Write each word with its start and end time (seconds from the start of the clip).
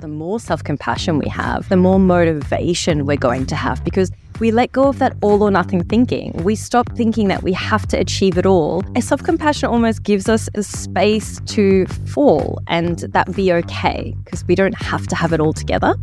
the 0.00 0.08
more 0.08 0.40
self 0.40 0.64
compassion 0.64 1.18
we 1.18 1.28
have, 1.28 1.68
the 1.68 1.76
more 1.76 1.98
motivation 1.98 3.04
we're 3.04 3.18
going 3.18 3.44
to 3.46 3.54
have 3.54 3.84
because 3.84 4.10
we 4.40 4.50
let 4.50 4.72
go 4.72 4.84
of 4.84 4.98
that 4.98 5.14
all 5.20 5.42
or 5.42 5.50
nothing 5.50 5.84
thinking. 5.84 6.32
We 6.42 6.54
stop 6.54 6.90
thinking 6.96 7.28
that 7.28 7.42
we 7.42 7.52
have 7.52 7.86
to 7.88 7.98
achieve 7.98 8.38
it 8.38 8.46
all. 8.46 8.82
Self 9.00 9.22
compassion 9.22 9.68
almost 9.68 10.02
gives 10.02 10.28
us 10.28 10.48
a 10.54 10.62
space 10.62 11.40
to 11.46 11.84
fall 11.86 12.62
and 12.66 13.00
that 13.10 13.34
be 13.36 13.52
okay 13.52 14.14
because 14.24 14.46
we 14.46 14.54
don't 14.54 14.74
have 14.74 15.06
to 15.08 15.16
have 15.16 15.34
it 15.34 15.40
all 15.40 15.52
together. 15.52 15.94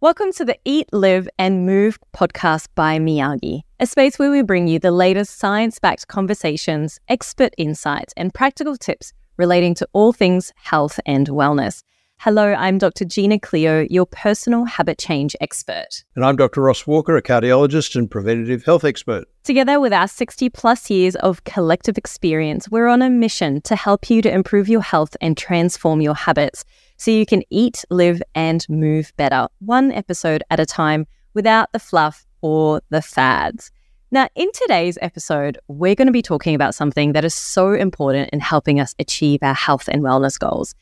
Welcome 0.00 0.32
to 0.32 0.44
the 0.44 0.58
Eat, 0.64 0.92
Live, 0.92 1.28
and 1.38 1.64
Move 1.64 1.98
podcast 2.14 2.66
by 2.74 2.98
Miyagi, 2.98 3.62
a 3.84 3.86
space 3.86 4.18
where 4.18 4.30
we 4.30 4.40
bring 4.40 4.66
you 4.66 4.78
the 4.78 4.90
latest 4.90 5.36
science 5.38 5.78
backed 5.78 6.08
conversations, 6.08 6.98
expert 7.08 7.52
insights, 7.58 8.14
and 8.16 8.32
practical 8.32 8.78
tips 8.78 9.12
relating 9.36 9.74
to 9.74 9.86
all 9.92 10.10
things 10.10 10.54
health 10.56 10.98
and 11.04 11.28
wellness. 11.28 11.82
Hello, 12.16 12.54
I'm 12.54 12.78
Dr. 12.78 13.04
Gina 13.04 13.38
Cleo, 13.38 13.86
your 13.90 14.06
personal 14.06 14.64
habit 14.64 14.96
change 14.96 15.36
expert. 15.42 16.02
And 16.16 16.24
I'm 16.24 16.36
Dr. 16.36 16.62
Ross 16.62 16.86
Walker, 16.86 17.14
a 17.18 17.22
cardiologist 17.22 17.94
and 17.94 18.10
preventative 18.10 18.64
health 18.64 18.84
expert. 18.84 19.26
Together 19.42 19.78
with 19.78 19.92
our 19.92 20.08
60 20.08 20.48
plus 20.48 20.88
years 20.88 21.14
of 21.16 21.44
collective 21.44 21.98
experience, 21.98 22.70
we're 22.70 22.88
on 22.88 23.02
a 23.02 23.10
mission 23.10 23.60
to 23.62 23.76
help 23.76 24.08
you 24.08 24.22
to 24.22 24.32
improve 24.32 24.66
your 24.66 24.80
health 24.80 25.14
and 25.20 25.36
transform 25.36 26.00
your 26.00 26.14
habits 26.14 26.64
so 26.96 27.10
you 27.10 27.26
can 27.26 27.42
eat, 27.50 27.84
live, 27.90 28.22
and 28.34 28.66
move 28.70 29.12
better, 29.18 29.46
one 29.58 29.92
episode 29.92 30.42
at 30.48 30.58
a 30.58 30.64
time 30.64 31.06
without 31.34 31.70
the 31.72 31.78
fluff 31.78 32.24
or 32.40 32.80
the 32.88 33.00
fads. 33.00 33.70
Now, 34.14 34.28
in 34.36 34.48
today's 34.52 34.96
episode, 35.02 35.58
we're 35.66 35.96
going 35.96 36.06
to 36.06 36.12
be 36.12 36.22
talking 36.22 36.54
about 36.54 36.76
something 36.76 37.14
that 37.14 37.24
is 37.24 37.34
so 37.34 37.72
important 37.72 38.30
in 38.30 38.38
helping 38.38 38.78
us 38.78 38.94
achieve 39.00 39.40
our 39.42 39.54
health 39.54 39.88
and 39.88 40.04
wellness 40.04 40.38
goals. 40.38 40.72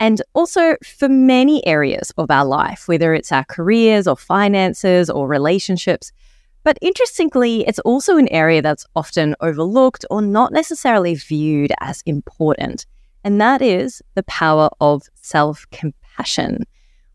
And 0.00 0.20
also 0.34 0.74
for 0.84 1.08
many 1.08 1.64
areas 1.64 2.10
of 2.18 2.32
our 2.32 2.44
life, 2.44 2.88
whether 2.88 3.14
it's 3.14 3.30
our 3.30 3.44
careers 3.44 4.08
or 4.08 4.16
finances 4.16 5.08
or 5.08 5.28
relationships. 5.28 6.10
But 6.64 6.78
interestingly, 6.82 7.64
it's 7.64 7.78
also 7.78 8.16
an 8.16 8.26
area 8.26 8.60
that's 8.60 8.84
often 8.96 9.36
overlooked 9.40 10.04
or 10.10 10.20
not 10.20 10.52
necessarily 10.52 11.14
viewed 11.14 11.70
as 11.78 12.02
important 12.06 12.86
and 13.22 13.40
that 13.40 13.62
is 13.62 14.02
the 14.14 14.22
power 14.24 14.70
of 14.80 15.02
self 15.14 15.66
compassion. 15.70 16.64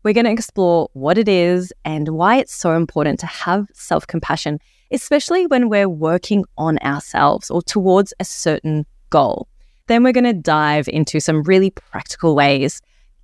We're 0.02 0.14
going 0.14 0.26
to 0.26 0.32
explore 0.32 0.88
what 0.92 1.18
it 1.18 1.28
is 1.28 1.72
and 1.84 2.08
why 2.10 2.36
it's 2.36 2.54
so 2.54 2.76
important 2.76 3.18
to 3.20 3.26
have 3.26 3.66
self 3.72 4.06
compassion, 4.06 4.60
especially 4.90 5.46
when 5.46 5.68
we're 5.68 5.88
working 5.88 6.44
on 6.56 6.78
ourselves 6.78 7.50
or 7.50 7.62
towards 7.62 8.12
a 8.20 8.24
certain 8.24 8.86
goal. 9.10 9.48
Then 9.88 10.02
we're 10.02 10.12
going 10.12 10.24
to 10.24 10.32
dive 10.32 10.88
into 10.88 11.20
some 11.20 11.42
really 11.42 11.70
practical 11.70 12.34
ways 12.34 12.80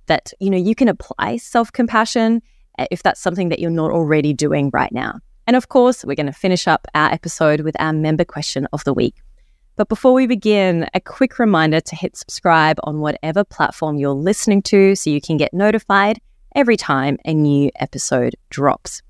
that 0.07 0.33
you 0.39 0.49
know 0.49 0.57
you 0.57 0.75
can 0.75 0.87
apply 0.87 1.37
self 1.37 1.71
compassion 1.71 2.41
eh, 2.77 2.87
if 2.91 3.03
that's 3.03 3.21
something 3.21 3.49
that 3.49 3.59
you're 3.59 3.69
not 3.69 3.91
already 3.91 4.33
doing 4.33 4.69
right 4.73 4.91
now. 4.91 5.19
And 5.45 5.55
of 5.55 5.69
course, 5.69 6.05
we're 6.05 6.15
going 6.15 6.27
to 6.27 6.33
finish 6.33 6.67
up 6.67 6.87
our 6.95 7.11
episode 7.11 7.61
with 7.61 7.75
our 7.79 7.93
member 7.93 8.23
question 8.23 8.67
of 8.71 8.83
the 8.85 8.93
week. 8.93 9.15
But 9.75 9.89
before 9.89 10.13
we 10.13 10.27
begin, 10.27 10.87
a 10.93 11.01
quick 11.01 11.39
reminder 11.39 11.81
to 11.81 11.95
hit 11.95 12.15
subscribe 12.15 12.77
on 12.83 12.99
whatever 12.99 13.43
platform 13.43 13.97
you're 13.97 14.11
listening 14.11 14.61
to 14.63 14.95
so 14.95 15.09
you 15.09 15.19
can 15.19 15.37
get 15.37 15.53
notified 15.53 16.19
every 16.55 16.77
time 16.77 17.17
a 17.25 17.33
new 17.33 17.71
episode 17.79 18.35
drops. 18.49 19.01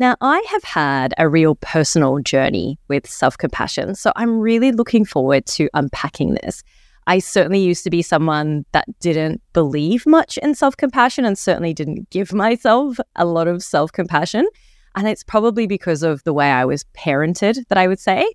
Now, 0.00 0.16
I 0.20 0.44
have 0.50 0.64
had 0.64 1.14
a 1.18 1.28
real 1.28 1.54
personal 1.56 2.18
journey 2.18 2.78
with 2.88 3.08
self 3.08 3.38
compassion, 3.38 3.94
so 3.94 4.12
I'm 4.16 4.40
really 4.40 4.72
looking 4.72 5.04
forward 5.04 5.46
to 5.46 5.68
unpacking 5.72 6.34
this. 6.34 6.62
I 7.06 7.18
certainly 7.20 7.60
used 7.60 7.84
to 7.84 7.90
be 7.90 8.02
someone 8.02 8.64
that 8.72 8.86
didn't 8.98 9.42
believe 9.52 10.06
much 10.06 10.36
in 10.38 10.54
self 10.54 10.76
compassion 10.76 11.24
and 11.24 11.38
certainly 11.38 11.72
didn't 11.72 12.10
give 12.10 12.32
myself 12.44 12.98
a 13.14 13.24
lot 13.24 13.46
of 13.46 13.62
self 13.62 13.92
compassion. 13.92 14.48
And 14.96 15.08
it's 15.08 15.24
probably 15.24 15.66
because 15.66 16.02
of 16.02 16.22
the 16.24 16.32
way 16.32 16.50
I 16.50 16.64
was 16.64 16.84
parented 16.96 17.66
that 17.68 17.78
I 17.78 17.86
would 17.86 18.00
say. 18.00 18.26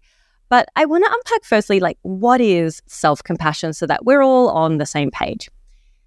But 0.49 0.67
I 0.75 0.85
want 0.85 1.05
to 1.05 1.11
unpack 1.11 1.43
firstly, 1.43 1.79
like, 1.79 1.97
what 2.01 2.41
is 2.41 2.81
self 2.87 3.21
compassion 3.23 3.73
so 3.73 3.85
that 3.85 4.05
we're 4.05 4.23
all 4.23 4.49
on 4.49 4.77
the 4.77 4.85
same 4.85 5.11
page? 5.11 5.49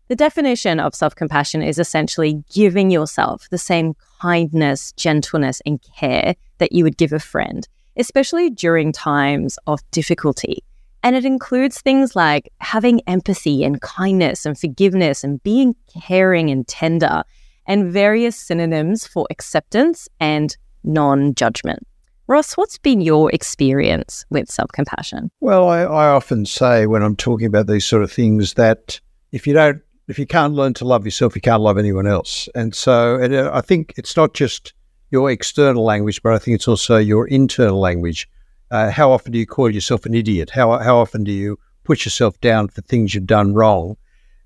The 0.08 0.16
definition 0.16 0.80
of 0.80 0.94
self 0.94 1.14
compassion 1.14 1.62
is 1.62 1.78
essentially 1.78 2.42
giving 2.52 2.90
yourself 2.90 3.48
the 3.50 3.58
same 3.58 3.94
kindness, 4.22 4.92
gentleness, 4.92 5.60
and 5.66 5.80
care 5.98 6.34
that 6.58 6.72
you 6.72 6.84
would 6.84 6.96
give 6.96 7.12
a 7.12 7.18
friend, 7.18 7.66
especially 7.96 8.50
during 8.50 8.92
times 8.92 9.58
of 9.66 9.80
difficulty. 9.90 10.62
And 11.02 11.16
it 11.16 11.24
includes 11.24 11.80
things 11.80 12.14
like 12.14 12.52
having 12.60 13.00
empathy 13.08 13.64
and 13.64 13.80
kindness 13.80 14.46
and 14.46 14.56
forgiveness 14.56 15.24
and 15.24 15.42
being 15.42 15.74
caring 16.06 16.50
and 16.50 16.66
tender, 16.68 17.24
and 17.66 17.92
various 17.92 18.36
synonyms 18.36 19.06
for 19.06 19.26
acceptance 19.30 20.08
and 20.20 20.56
non 20.84 21.34
judgment. 21.34 21.80
Ross, 22.28 22.56
what's 22.56 22.78
been 22.78 23.00
your 23.00 23.30
experience 23.32 24.24
with 24.30 24.48
self 24.48 24.70
compassion? 24.72 25.30
Well, 25.40 25.68
I, 25.68 25.80
I, 25.80 26.06
often 26.08 26.46
say 26.46 26.86
when 26.86 27.02
I'm 27.02 27.16
talking 27.16 27.46
about 27.46 27.66
these 27.66 27.84
sort 27.84 28.04
of 28.04 28.12
things 28.12 28.54
that 28.54 29.00
if 29.32 29.46
you 29.46 29.54
don't, 29.54 29.82
if 30.08 30.18
you 30.18 30.26
can't 30.26 30.54
learn 30.54 30.74
to 30.74 30.84
love 30.84 31.04
yourself, 31.04 31.34
you 31.34 31.40
can't 31.40 31.62
love 31.62 31.78
anyone 31.78 32.06
else. 32.06 32.48
And 32.54 32.74
so 32.74 33.16
and 33.16 33.34
uh, 33.34 33.50
I 33.52 33.60
think 33.60 33.94
it's 33.96 34.16
not 34.16 34.34
just 34.34 34.74
your 35.10 35.30
external 35.30 35.84
language, 35.84 36.22
but 36.22 36.32
I 36.32 36.38
think 36.38 36.54
it's 36.54 36.68
also 36.68 36.96
your 36.96 37.28
internal 37.28 37.78
language. 37.78 38.28
Uh, 38.70 38.90
how 38.90 39.12
often 39.12 39.32
do 39.32 39.38
you 39.38 39.46
call 39.46 39.70
yourself 39.70 40.06
an 40.06 40.14
idiot? 40.14 40.50
How, 40.50 40.78
how 40.78 40.96
often 40.96 41.24
do 41.24 41.30
you 41.30 41.58
put 41.84 42.06
yourself 42.06 42.40
down 42.40 42.68
for 42.68 42.80
things 42.80 43.14
you've 43.14 43.26
done 43.26 43.52
wrong? 43.52 43.96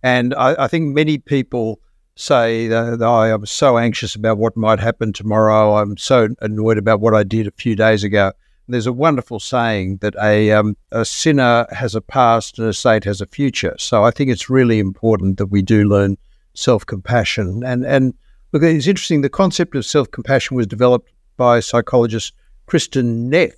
And 0.02 0.34
I, 0.34 0.64
I 0.64 0.68
think 0.68 0.94
many 0.94 1.18
people 1.18 1.80
say 2.16 2.66
that 2.66 3.02
I 3.02 3.28
am 3.28 3.46
so 3.46 3.78
anxious 3.78 4.16
about 4.16 4.38
what 4.38 4.56
might 4.56 4.80
happen 4.80 5.12
tomorrow. 5.12 5.76
I'm 5.76 5.96
so 5.96 6.28
annoyed 6.40 6.78
about 6.78 7.00
what 7.00 7.14
I 7.14 7.22
did 7.22 7.46
a 7.46 7.52
few 7.52 7.76
days 7.76 8.02
ago. 8.02 8.32
There's 8.68 8.86
a 8.86 8.92
wonderful 8.92 9.40
saying 9.40 9.98
that 9.98 10.14
a, 10.20 10.50
um, 10.52 10.76
a 10.90 11.04
sinner 11.04 11.66
has 11.70 11.94
a 11.94 12.00
past 12.00 12.58
and 12.58 12.68
a 12.68 12.72
saint 12.72 13.04
has 13.04 13.20
a 13.20 13.26
future. 13.26 13.76
So 13.78 14.04
I 14.04 14.10
think 14.10 14.30
it's 14.30 14.50
really 14.50 14.78
important 14.78 15.38
that 15.38 15.46
we 15.46 15.62
do 15.62 15.84
learn 15.84 16.16
self 16.54 16.84
compassion. 16.84 17.62
And, 17.64 17.84
and 17.86 18.14
look, 18.52 18.62
it's 18.62 18.86
interesting. 18.86 19.20
The 19.20 19.28
concept 19.28 19.74
of 19.76 19.86
self 19.86 20.10
compassion 20.10 20.56
was 20.56 20.66
developed 20.66 21.12
by 21.36 21.60
psychologist 21.60 22.32
Kristin 22.66 23.28
Neff 23.28 23.54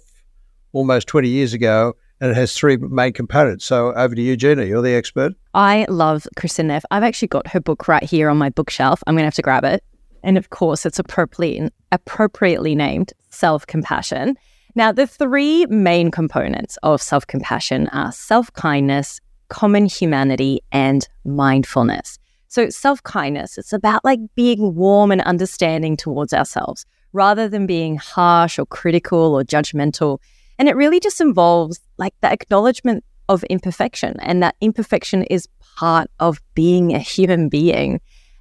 almost 0.72 1.06
20 1.08 1.28
years 1.28 1.54
ago 1.54 1.94
and 2.20 2.30
it 2.30 2.34
has 2.34 2.52
three 2.52 2.76
main 2.76 3.12
components. 3.12 3.64
So 3.64 3.92
over 3.94 4.14
to 4.14 4.20
you, 4.20 4.36
Gina. 4.36 4.64
You're 4.64 4.82
the 4.82 4.94
expert. 4.94 5.34
I 5.54 5.86
love 5.88 6.26
Kristin 6.36 6.66
Neff. 6.66 6.84
I've 6.90 7.02
actually 7.02 7.28
got 7.28 7.46
her 7.48 7.60
book 7.60 7.88
right 7.88 8.02
here 8.02 8.28
on 8.28 8.36
my 8.36 8.50
bookshelf. 8.50 9.02
I'm 9.06 9.14
going 9.14 9.22
to 9.22 9.26
have 9.26 9.34
to 9.34 9.42
grab 9.42 9.64
it. 9.64 9.82
And 10.22 10.36
of 10.36 10.50
course, 10.50 10.84
it's 10.84 10.98
appropriately, 10.98 11.70
appropriately 11.92 12.74
named 12.74 13.12
Self 13.30 13.66
Compassion. 13.66 14.36
Now, 14.74 14.92
the 14.92 15.06
three 15.06 15.66
main 15.66 16.10
components 16.10 16.78
of 16.82 17.02
self 17.02 17.26
compassion 17.26 17.88
are 17.88 18.12
self 18.12 18.52
kindness, 18.52 19.20
common 19.48 19.86
humanity, 19.86 20.60
and 20.72 21.08
mindfulness. 21.24 22.18
So, 22.48 22.70
self 22.70 23.02
kindness, 23.02 23.58
it's 23.58 23.72
about 23.72 24.04
like 24.04 24.20
being 24.34 24.74
warm 24.74 25.10
and 25.10 25.20
understanding 25.22 25.96
towards 25.96 26.32
ourselves 26.32 26.86
rather 27.12 27.48
than 27.48 27.66
being 27.66 27.96
harsh 27.96 28.58
or 28.58 28.66
critical 28.66 29.34
or 29.34 29.42
judgmental. 29.42 30.18
And 30.58 30.68
it 30.68 30.76
really 30.76 31.00
just 31.00 31.20
involves 31.20 31.80
like 31.96 32.14
the 32.20 32.30
acknowledgement 32.30 33.04
of 33.28 33.44
imperfection 33.44 34.16
and 34.20 34.42
that 34.42 34.56
imperfection 34.60 35.24
is 35.24 35.48
part 35.76 36.10
of 36.18 36.40
being 36.54 36.94
a 36.94 36.98
human 36.98 37.48
being 37.48 38.00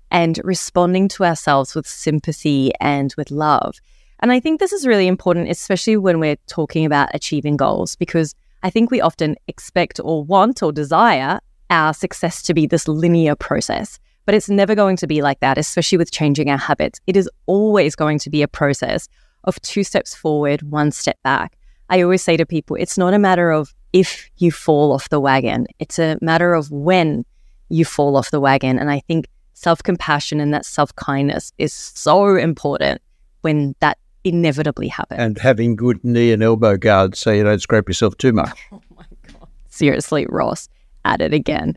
and 0.09 0.39
responding 0.44 1.07
to 1.09 1.25
ourselves 1.25 1.75
with 1.75 1.88
sympathy 1.88 2.71
and 2.79 3.13
with 3.17 3.29
love. 3.29 3.77
And 4.19 4.31
I 4.31 4.39
think 4.39 4.59
this 4.59 4.73
is 4.73 4.88
really 4.88 5.07
important, 5.07 5.50
especially 5.50 5.97
when 5.97 6.19
we're 6.19 6.38
talking 6.47 6.85
about 6.85 7.09
achieving 7.13 7.57
goals, 7.57 7.95
because 7.95 8.33
I 8.63 8.69
think 8.69 8.89
we 8.89 9.01
often 9.01 9.35
expect 9.47 10.00
or 10.03 10.23
want 10.23 10.63
or 10.63 10.72
desire 10.72 11.39
our 11.69 11.94
success 11.94 12.41
to 12.44 12.53
be 12.53 12.65
this 12.65 12.88
linear 12.88 13.36
process. 13.36 14.00
But 14.25 14.36
it's 14.36 14.50
never 14.50 14.75
going 14.75 14.97
to 14.97 15.07
be 15.07 15.21
like 15.21 15.39
that, 15.39 15.57
especially 15.57 15.97
with 15.97 16.12
changing 16.12 16.50
our 16.50 16.57
habits. 16.57 17.00
It 17.07 17.15
is 17.15 17.30
always 17.45 17.95
going 17.95 18.19
to 18.19 18.30
be 18.30 18.41
a 18.41 18.47
process 18.47 19.07
of 19.44 19.62
two 19.62 19.83
steps 19.83 20.13
forward, 20.13 20.63
one 20.63 20.91
step 20.91 21.18
back. 21.24 21.57
I 21.89 22.01
always 22.01 22.21
say 22.21 22.36
to 22.36 22.45
people, 22.45 22.75
it's 22.75 22.97
not 22.97 23.13
a 23.13 23.19
matter 23.19 23.51
of 23.51 23.74
if 23.94 24.30
you 24.38 24.51
fall 24.51 24.91
off 24.91 25.09
the 25.09 25.19
wagon, 25.19 25.68
it's 25.80 25.97
a 25.97 26.18
matter 26.21 26.53
of 26.53 26.69
when 26.71 27.25
you 27.69 27.86
fall 27.86 28.18
off 28.18 28.31
the 28.31 28.41
wagon. 28.41 28.77
And 28.77 28.91
I 28.91 29.00
think 29.01 29.27
self 29.53 29.81
compassion 29.81 30.39
and 30.39 30.53
that 30.53 30.65
self 30.65 30.94
kindness 30.95 31.53
is 31.57 31.74
so 31.74 32.36
important 32.36 33.01
when 33.41 33.75
that 33.80 33.97
inevitably 34.27 34.88
happen. 34.88 35.19
And 35.19 35.38
having 35.38 35.75
good 35.75 36.03
knee 36.03 36.31
and 36.31 36.44
elbow 36.44 36.77
guards 36.77 37.19
so 37.19 37.31
you 37.31 37.44
don't 37.44 37.62
scrape 37.62 37.88
yourself 37.88 38.18
too 38.18 38.33
much. 38.33 38.57
Oh 38.71 38.81
my 38.95 39.06
God. 39.31 39.47
Seriously, 39.69 40.25
Ross, 40.29 40.69
at 41.06 41.21
it 41.21 41.33
again. 41.33 41.75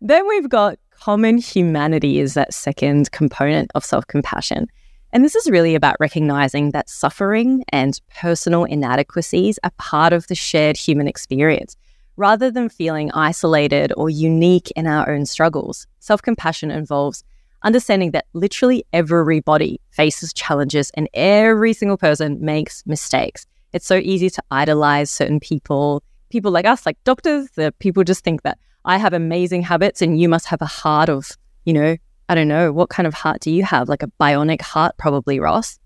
then 0.00 0.26
we've 0.28 0.48
got 0.48 0.78
common 0.92 1.38
humanity 1.38 2.20
is 2.20 2.34
that 2.34 2.54
second 2.54 3.10
component 3.10 3.70
of 3.74 3.84
self 3.84 4.06
compassion. 4.06 4.66
And 5.12 5.24
this 5.24 5.34
is 5.34 5.50
really 5.50 5.74
about 5.74 5.96
recognizing 6.00 6.70
that 6.70 6.88
suffering 6.88 7.64
and 7.68 8.00
personal 8.18 8.64
inadequacies 8.64 9.58
are 9.62 9.72
part 9.76 10.12
of 10.14 10.26
the 10.28 10.34
shared 10.34 10.76
human 10.76 11.06
experience, 11.06 11.76
rather 12.16 12.50
than 12.50 12.68
feeling 12.68 13.10
isolated 13.12 13.92
or 13.96 14.08
unique 14.08 14.70
in 14.74 14.86
our 14.86 15.10
own 15.10 15.26
struggles. 15.26 15.86
Self 15.98 16.22
compassion 16.22 16.70
involves 16.70 17.24
understanding 17.64 18.10
that 18.12 18.26
literally 18.32 18.84
everybody 18.92 19.80
faces 19.90 20.32
challenges 20.32 20.90
and 20.94 21.08
every 21.14 21.72
single 21.72 21.96
person 21.96 22.38
makes 22.40 22.84
mistakes. 22.86 23.46
It's 23.72 23.86
so 23.86 23.96
easy 23.96 24.28
to 24.30 24.42
idolize 24.50 25.10
certain 25.10 25.40
people, 25.40 26.02
people 26.30 26.50
like 26.50 26.66
us, 26.66 26.84
like 26.84 27.02
doctors, 27.04 27.48
that 27.56 27.78
people 27.78 28.04
just 28.04 28.24
think 28.24 28.42
that 28.42 28.58
I 28.84 28.98
have 28.98 29.12
amazing 29.12 29.62
habits 29.62 30.02
and 30.02 30.20
you 30.20 30.28
must 30.28 30.46
have 30.46 30.60
a 30.60 30.66
heart 30.66 31.08
of, 31.08 31.30
you 31.64 31.72
know, 31.72 31.96
I 32.28 32.34
don't 32.34 32.48
know, 32.48 32.72
what 32.72 32.88
kind 32.88 33.06
of 33.06 33.14
heart 33.14 33.40
do 33.40 33.50
you 33.50 33.64
have? 33.64 33.88
Like 33.88 34.02
a 34.02 34.10
bionic 34.20 34.60
heart, 34.60 34.96
probably, 34.98 35.38
Ross. 35.40 35.78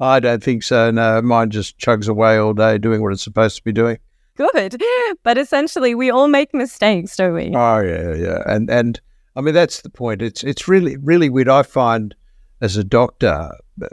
I 0.00 0.20
don't 0.20 0.42
think 0.42 0.62
so. 0.62 0.90
No, 0.90 1.22
mine 1.22 1.50
just 1.50 1.78
chugs 1.78 2.08
away 2.08 2.36
all 2.36 2.54
day 2.54 2.78
doing 2.78 3.02
what 3.02 3.12
it's 3.12 3.22
supposed 3.22 3.56
to 3.56 3.62
be 3.62 3.72
doing. 3.72 3.98
Good. 4.36 4.82
But 5.24 5.38
essentially, 5.38 5.94
we 5.94 6.10
all 6.10 6.26
make 6.26 6.52
mistakes, 6.52 7.16
don't 7.16 7.34
we? 7.34 7.52
Oh, 7.54 7.78
yeah, 7.80 8.14
yeah. 8.14 8.42
And, 8.46 8.68
and, 8.70 9.00
I 9.34 9.40
mean, 9.40 9.54
that's 9.54 9.80
the 9.80 9.90
point. 9.90 10.22
It's 10.22 10.44
it's 10.44 10.68
really 10.68 10.96
really 10.96 11.30
weird. 11.30 11.48
I 11.48 11.62
find 11.62 12.14
as 12.60 12.76
a 12.76 12.84
doctor, 12.84 13.50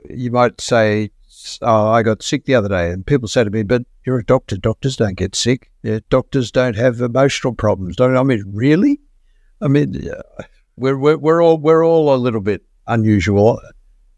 you 0.10 0.32
might 0.32 0.60
say, 0.60 1.12
"Oh, 1.62 1.90
I 1.90 2.04
got 2.04 2.24
sick 2.24 2.46
the 2.46 2.56
other 2.56 2.70
day," 2.70 2.92
and 2.92 3.06
people 3.06 3.28
say 3.28 3.44
to 3.44 3.50
me, 3.50 3.64
"But 3.64 3.84
you're 4.06 4.20
a 4.20 4.26
doctor. 4.26 4.58
Doctors 4.58 4.98
don't 4.98 5.18
get 5.18 5.36
sick. 5.36 5.72
Yeah, 5.82 6.00
doctors 6.10 6.52
don't 6.52 6.76
have 6.76 7.02
emotional 7.02 7.54
problems." 7.54 7.96
Don't 7.96 8.18
I 8.18 8.24
mean 8.24 8.44
really? 8.48 9.00
I 9.62 9.68
mean, 9.68 10.10
we're 10.76 10.98
we're, 10.98 11.18
we're 11.18 11.44
all 11.44 11.58
we're 11.58 11.86
all 11.86 12.14
a 12.14 12.18
little 12.18 12.42
bit 12.42 12.64
unusual. 12.88 13.62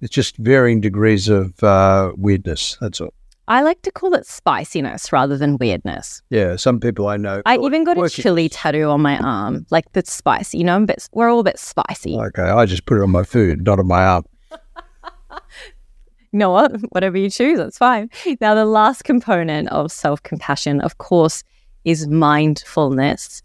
It's 0.01 0.13
just 0.13 0.37
varying 0.37 0.81
degrees 0.81 1.29
of 1.29 1.63
uh, 1.63 2.13
weirdness. 2.15 2.77
That's 2.81 3.01
all. 3.01 3.13
I 3.51 3.63
like 3.63 3.81
to 3.81 3.91
call 3.91 4.13
it 4.13 4.25
spiciness 4.25 5.11
rather 5.11 5.37
than 5.37 5.57
weirdness. 5.57 6.21
Yeah, 6.29 6.55
some 6.55 6.79
people 6.79 7.09
I 7.09 7.17
know. 7.17 7.41
I 7.45 7.57
even 7.57 7.83
got 7.83 7.97
a 7.97 8.09
chili 8.09 8.47
tattoo 8.47 8.85
on 8.85 9.01
my 9.01 9.17
arm, 9.17 9.65
like 9.69 9.91
that's 9.91 10.13
spicy. 10.13 10.59
You 10.59 10.63
know, 10.63 10.75
I'm 10.77 10.85
bit, 10.85 11.09
we're 11.11 11.29
all 11.29 11.41
a 11.41 11.43
bit 11.43 11.59
spicy. 11.59 12.15
Okay, 12.15 12.43
I 12.43 12.65
just 12.65 12.85
put 12.85 12.97
it 12.97 13.03
on 13.03 13.11
my 13.11 13.23
food, 13.23 13.65
not 13.65 13.77
on 13.77 13.87
my 13.87 14.05
arm. 14.05 14.23
you 16.31 16.39
know 16.39 16.49
what? 16.49 16.75
Uh, 16.75 16.77
whatever 16.91 17.17
you 17.17 17.29
choose, 17.29 17.57
that's 17.57 17.77
fine. 17.77 18.09
Now, 18.39 18.55
the 18.55 18.63
last 18.63 19.03
component 19.03 19.67
of 19.67 19.91
self 19.91 20.23
compassion, 20.23 20.79
of 20.79 20.97
course, 20.97 21.43
is 21.83 22.07
mindfulness. 22.07 23.41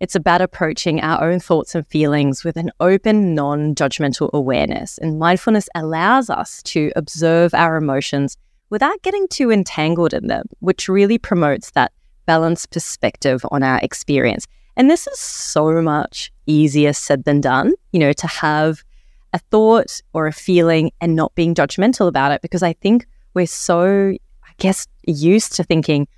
It's 0.00 0.16
about 0.16 0.40
approaching 0.40 1.00
our 1.00 1.22
own 1.22 1.38
thoughts 1.38 1.76
and 1.76 1.86
feelings 1.86 2.42
with 2.42 2.56
an 2.56 2.72
open, 2.80 3.36
non 3.36 3.76
judgmental 3.76 4.28
awareness. 4.32 4.98
And 4.98 5.20
mindfulness 5.20 5.68
allows 5.76 6.30
us 6.30 6.64
to 6.64 6.90
observe 6.96 7.54
our 7.54 7.76
emotions 7.76 8.36
without 8.70 9.02
getting 9.02 9.26
too 9.28 9.50
entangled 9.50 10.12
in 10.12 10.26
them, 10.26 10.46
which 10.60 10.88
really 10.88 11.18
promotes 11.18 11.70
that 11.72 11.92
balanced 12.26 12.70
perspective 12.70 13.44
on 13.50 13.62
our 13.62 13.78
experience. 13.82 14.46
And 14.76 14.90
this 14.90 15.06
is 15.06 15.18
so 15.18 15.80
much 15.80 16.32
easier 16.46 16.92
said 16.92 17.24
than 17.24 17.40
done, 17.40 17.74
you 17.92 18.00
know, 18.00 18.12
to 18.12 18.26
have 18.26 18.82
a 19.32 19.38
thought 19.38 20.00
or 20.12 20.26
a 20.26 20.32
feeling 20.32 20.90
and 21.00 21.14
not 21.14 21.34
being 21.34 21.54
judgmental 21.54 22.08
about 22.08 22.32
it, 22.32 22.42
because 22.42 22.62
I 22.62 22.72
think 22.74 23.06
we're 23.34 23.46
so, 23.46 23.84
I 23.84 24.52
guess, 24.58 24.86
used 25.06 25.54
to 25.56 25.64
thinking 25.64 26.08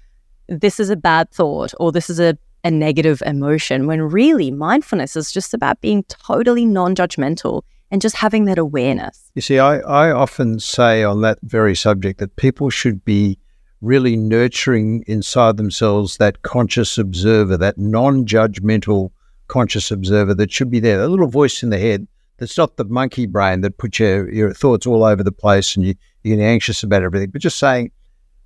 this 0.48 0.80
is 0.80 0.90
a 0.90 0.96
bad 0.96 1.30
thought 1.30 1.72
or 1.78 1.92
this 1.92 2.08
is 2.08 2.18
a, 2.18 2.36
a 2.64 2.70
negative 2.70 3.22
emotion, 3.26 3.86
when 3.86 4.02
really 4.02 4.50
mindfulness 4.50 5.14
is 5.14 5.30
just 5.30 5.54
about 5.54 5.80
being 5.80 6.02
totally 6.04 6.64
non 6.64 6.94
judgmental 6.94 7.62
and 7.90 8.00
just 8.00 8.16
having 8.16 8.44
that 8.46 8.58
awareness. 8.58 9.30
You 9.34 9.42
see, 9.42 9.58
I, 9.58 9.78
I 9.78 10.10
often 10.10 10.60
say 10.60 11.02
on 11.02 11.22
that 11.22 11.38
very 11.42 11.74
subject 11.74 12.20
that 12.20 12.36
people 12.36 12.70
should 12.70 13.04
be 13.04 13.38
really 13.80 14.16
nurturing 14.16 15.04
inside 15.06 15.56
themselves 15.56 16.16
that 16.16 16.42
conscious 16.42 16.98
observer, 16.98 17.56
that 17.56 17.78
non 17.78 18.26
judgmental 18.26 19.10
conscious 19.46 19.90
observer 19.90 20.34
that 20.34 20.52
should 20.52 20.70
be 20.70 20.80
there, 20.80 21.00
a 21.00 21.08
little 21.08 21.28
voice 21.28 21.62
in 21.62 21.70
the 21.70 21.78
head 21.78 22.06
that's 22.38 22.56
not 22.56 22.76
the 22.76 22.84
monkey 22.84 23.26
brain 23.26 23.60
that 23.62 23.78
puts 23.78 23.98
your, 23.98 24.32
your 24.32 24.52
thoughts 24.54 24.86
all 24.86 25.04
over 25.04 25.22
the 25.22 25.32
place 25.32 25.76
and 25.76 25.84
you, 25.84 25.94
you're 26.22 26.36
getting 26.36 26.48
anxious 26.48 26.82
about 26.82 27.02
everything, 27.02 27.30
but 27.30 27.42
just 27.42 27.58
saying, 27.58 27.90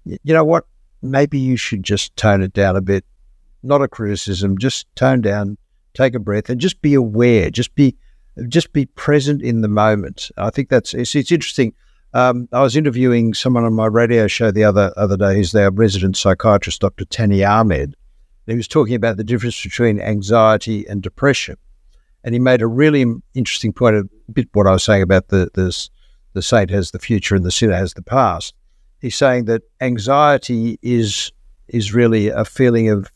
you 0.05 0.35
know 0.35 0.44
what, 0.44 0.65
maybe 1.03 1.39
you 1.39 1.56
should 1.56 1.83
just 1.83 2.17
tone 2.17 2.43
it 2.43 2.53
down 2.53 2.75
a 2.75 2.81
bit. 2.81 3.05
Not 3.62 3.83
a 3.83 3.89
criticism, 3.89 4.59
just 4.59 4.87
tone 4.97 5.21
down, 5.21 5.56
take 5.94 6.15
a 6.15 6.19
breath, 6.19 6.49
and 6.49 6.61
just 6.61 6.83
be 6.83 6.94
aware. 6.94 7.50
Just 7.50 7.75
be 7.75 7.97
just 8.49 8.73
be 8.73 8.87
present 8.87 9.43
in 9.43 9.61
the 9.61 9.69
moment. 9.69 10.31
I 10.37 10.50
think 10.50 10.69
that's 10.69 10.94
it's, 10.94 11.14
it's 11.14 11.32
interesting. 11.32 11.75
Um, 12.14 12.49
I 12.52 12.61
was 12.61 12.76
interviewing 12.76 13.32
someone 13.34 13.64
on 13.64 13.75
my 13.75 13.87
radio 13.87 14.26
show 14.26 14.50
the 14.50 14.64
other 14.64 14.93
other 14.96 15.17
day. 15.17 15.37
He's 15.37 15.55
our 15.55 15.70
resident 15.70 16.17
psychiatrist, 16.17 16.81
Dr. 16.81 17.05
Tani 17.05 17.44
Ahmed. 17.44 17.96
He 18.46 18.55
was 18.55 18.69
talking 18.69 18.94
about 18.94 19.17
the 19.17 19.25
difference 19.25 19.62
between 19.62 20.00
anxiety 20.00 20.87
and 20.88 21.02
depression, 21.02 21.56
and 22.25 22.34
he 22.34 22.38
made 22.38 22.61
a 22.61 22.67
really 22.67 23.05
interesting 23.34 23.73
point. 23.73 23.96
A 23.96 24.08
bit 24.32 24.49
what 24.52 24.67
I 24.67 24.73
was 24.73 24.84
saying 24.84 25.02
about 25.02 25.29
the 25.29 25.50
this, 25.55 25.90
the 26.32 26.43
saint 26.43 26.70
has 26.70 26.90
the 26.90 26.99
future 26.99 27.34
and 27.34 27.44
the 27.44 27.50
sinner 27.50 27.75
has 27.75 27.94
the 27.94 28.02
past. 28.02 28.55
He's 29.00 29.17
saying 29.17 29.46
that 29.46 29.62
anxiety 29.81 30.79
is 30.82 31.32
is 31.69 31.94
really 31.94 32.29
a 32.29 32.44
feeling 32.44 32.88
of 32.90 33.11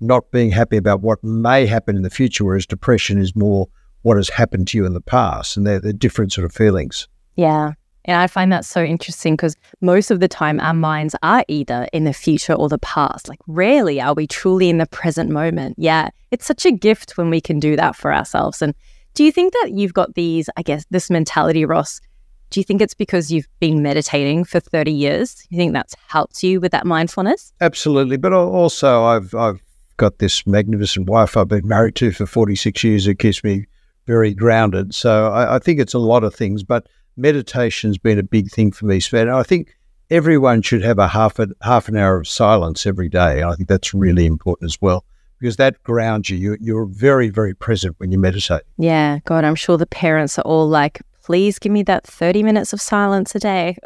not 0.00 0.30
being 0.30 0.50
happy 0.50 0.78
about 0.78 1.02
what 1.02 1.22
may 1.22 1.66
happen 1.66 1.96
in 1.96 2.02
the 2.02 2.10
future, 2.10 2.44
whereas 2.44 2.64
depression 2.64 3.20
is 3.20 3.36
more 3.36 3.68
what 4.02 4.16
has 4.16 4.28
happened 4.28 4.68
to 4.68 4.78
you 4.78 4.86
in 4.86 4.94
the 4.94 5.00
past, 5.00 5.56
and 5.56 5.66
they're, 5.66 5.80
they're 5.80 5.92
different 5.92 6.32
sort 6.32 6.44
of 6.44 6.52
feelings. 6.52 7.08
Yeah. 7.36 7.72
And 8.06 8.16
I 8.16 8.26
find 8.26 8.50
that 8.52 8.64
so 8.64 8.82
interesting 8.82 9.34
because 9.34 9.56
most 9.80 10.10
of 10.10 10.20
the 10.20 10.28
time 10.28 10.58
our 10.60 10.74
minds 10.74 11.14
are 11.22 11.44
either 11.48 11.86
in 11.92 12.04
the 12.04 12.12
future 12.12 12.54
or 12.54 12.68
the 12.68 12.78
past. 12.78 13.28
Like, 13.28 13.40
rarely 13.46 14.00
are 14.00 14.14
we 14.14 14.26
truly 14.26 14.70
in 14.70 14.78
the 14.78 14.86
present 14.86 15.30
moment. 15.30 15.76
Yeah. 15.78 16.08
It's 16.30 16.46
such 16.46 16.64
a 16.64 16.72
gift 16.72 17.18
when 17.18 17.28
we 17.28 17.40
can 17.40 17.60
do 17.60 17.76
that 17.76 17.94
for 17.94 18.12
ourselves. 18.12 18.62
And 18.62 18.74
do 19.14 19.22
you 19.22 19.30
think 19.30 19.52
that 19.52 19.72
you've 19.74 19.92
got 19.92 20.14
these, 20.14 20.48
I 20.56 20.62
guess, 20.62 20.86
this 20.90 21.10
mentality, 21.10 21.64
Ross? 21.64 22.00
Do 22.48 22.58
you 22.58 22.64
think 22.64 22.80
it's 22.80 22.94
because 22.94 23.30
you've 23.30 23.48
been 23.60 23.82
meditating 23.82 24.44
for 24.44 24.60
30 24.60 24.90
years? 24.90 25.46
You 25.50 25.58
think 25.58 25.72
that's 25.72 25.94
helped 26.08 26.42
you 26.42 26.58
with 26.58 26.72
that 26.72 26.86
mindfulness? 26.86 27.52
Absolutely. 27.60 28.16
But 28.16 28.32
also, 28.32 29.04
I've, 29.04 29.34
I've 29.34 29.62
got 29.98 30.18
this 30.18 30.46
magnificent 30.46 31.08
wife 31.08 31.36
I've 31.36 31.48
been 31.48 31.68
married 31.68 31.94
to 31.96 32.10
for 32.10 32.26
46 32.26 32.82
years 32.82 33.04
who 33.04 33.14
keeps 33.14 33.44
me 33.44 33.66
very 34.06 34.34
grounded. 34.34 34.94
So 34.94 35.30
I, 35.32 35.56
I 35.56 35.58
think 35.58 35.80
it's 35.80 35.94
a 35.94 35.98
lot 35.98 36.24
of 36.24 36.34
things, 36.34 36.62
but 36.62 36.86
meditation's 37.16 37.98
been 37.98 38.18
a 38.18 38.22
big 38.22 38.50
thing 38.50 38.72
for 38.72 38.86
me, 38.86 39.00
Sven. 39.00 39.28
I 39.28 39.42
think 39.42 39.76
everyone 40.10 40.62
should 40.62 40.82
have 40.82 40.98
a 40.98 41.08
half 41.08 41.38
a, 41.38 41.48
half 41.62 41.88
an 41.88 41.96
hour 41.96 42.18
of 42.18 42.28
silence 42.28 42.86
every 42.86 43.08
day. 43.08 43.42
I 43.42 43.54
think 43.54 43.68
that's 43.68 43.94
really 43.94 44.26
important 44.26 44.70
as 44.70 44.80
well 44.80 45.04
because 45.38 45.56
that 45.56 45.82
grounds 45.84 46.28
you. 46.30 46.36
you. 46.36 46.56
You're 46.60 46.86
very, 46.86 47.28
very 47.28 47.54
present 47.54 47.94
when 47.98 48.12
you 48.12 48.18
meditate. 48.18 48.62
Yeah, 48.78 49.20
God, 49.24 49.44
I'm 49.44 49.54
sure 49.54 49.76
the 49.76 49.86
parents 49.86 50.38
are 50.38 50.42
all 50.42 50.68
like, 50.68 51.00
please 51.22 51.58
give 51.58 51.72
me 51.72 51.82
that 51.84 52.06
30 52.06 52.42
minutes 52.42 52.72
of 52.72 52.80
silence 52.80 53.34
a 53.34 53.38
day. 53.38 53.76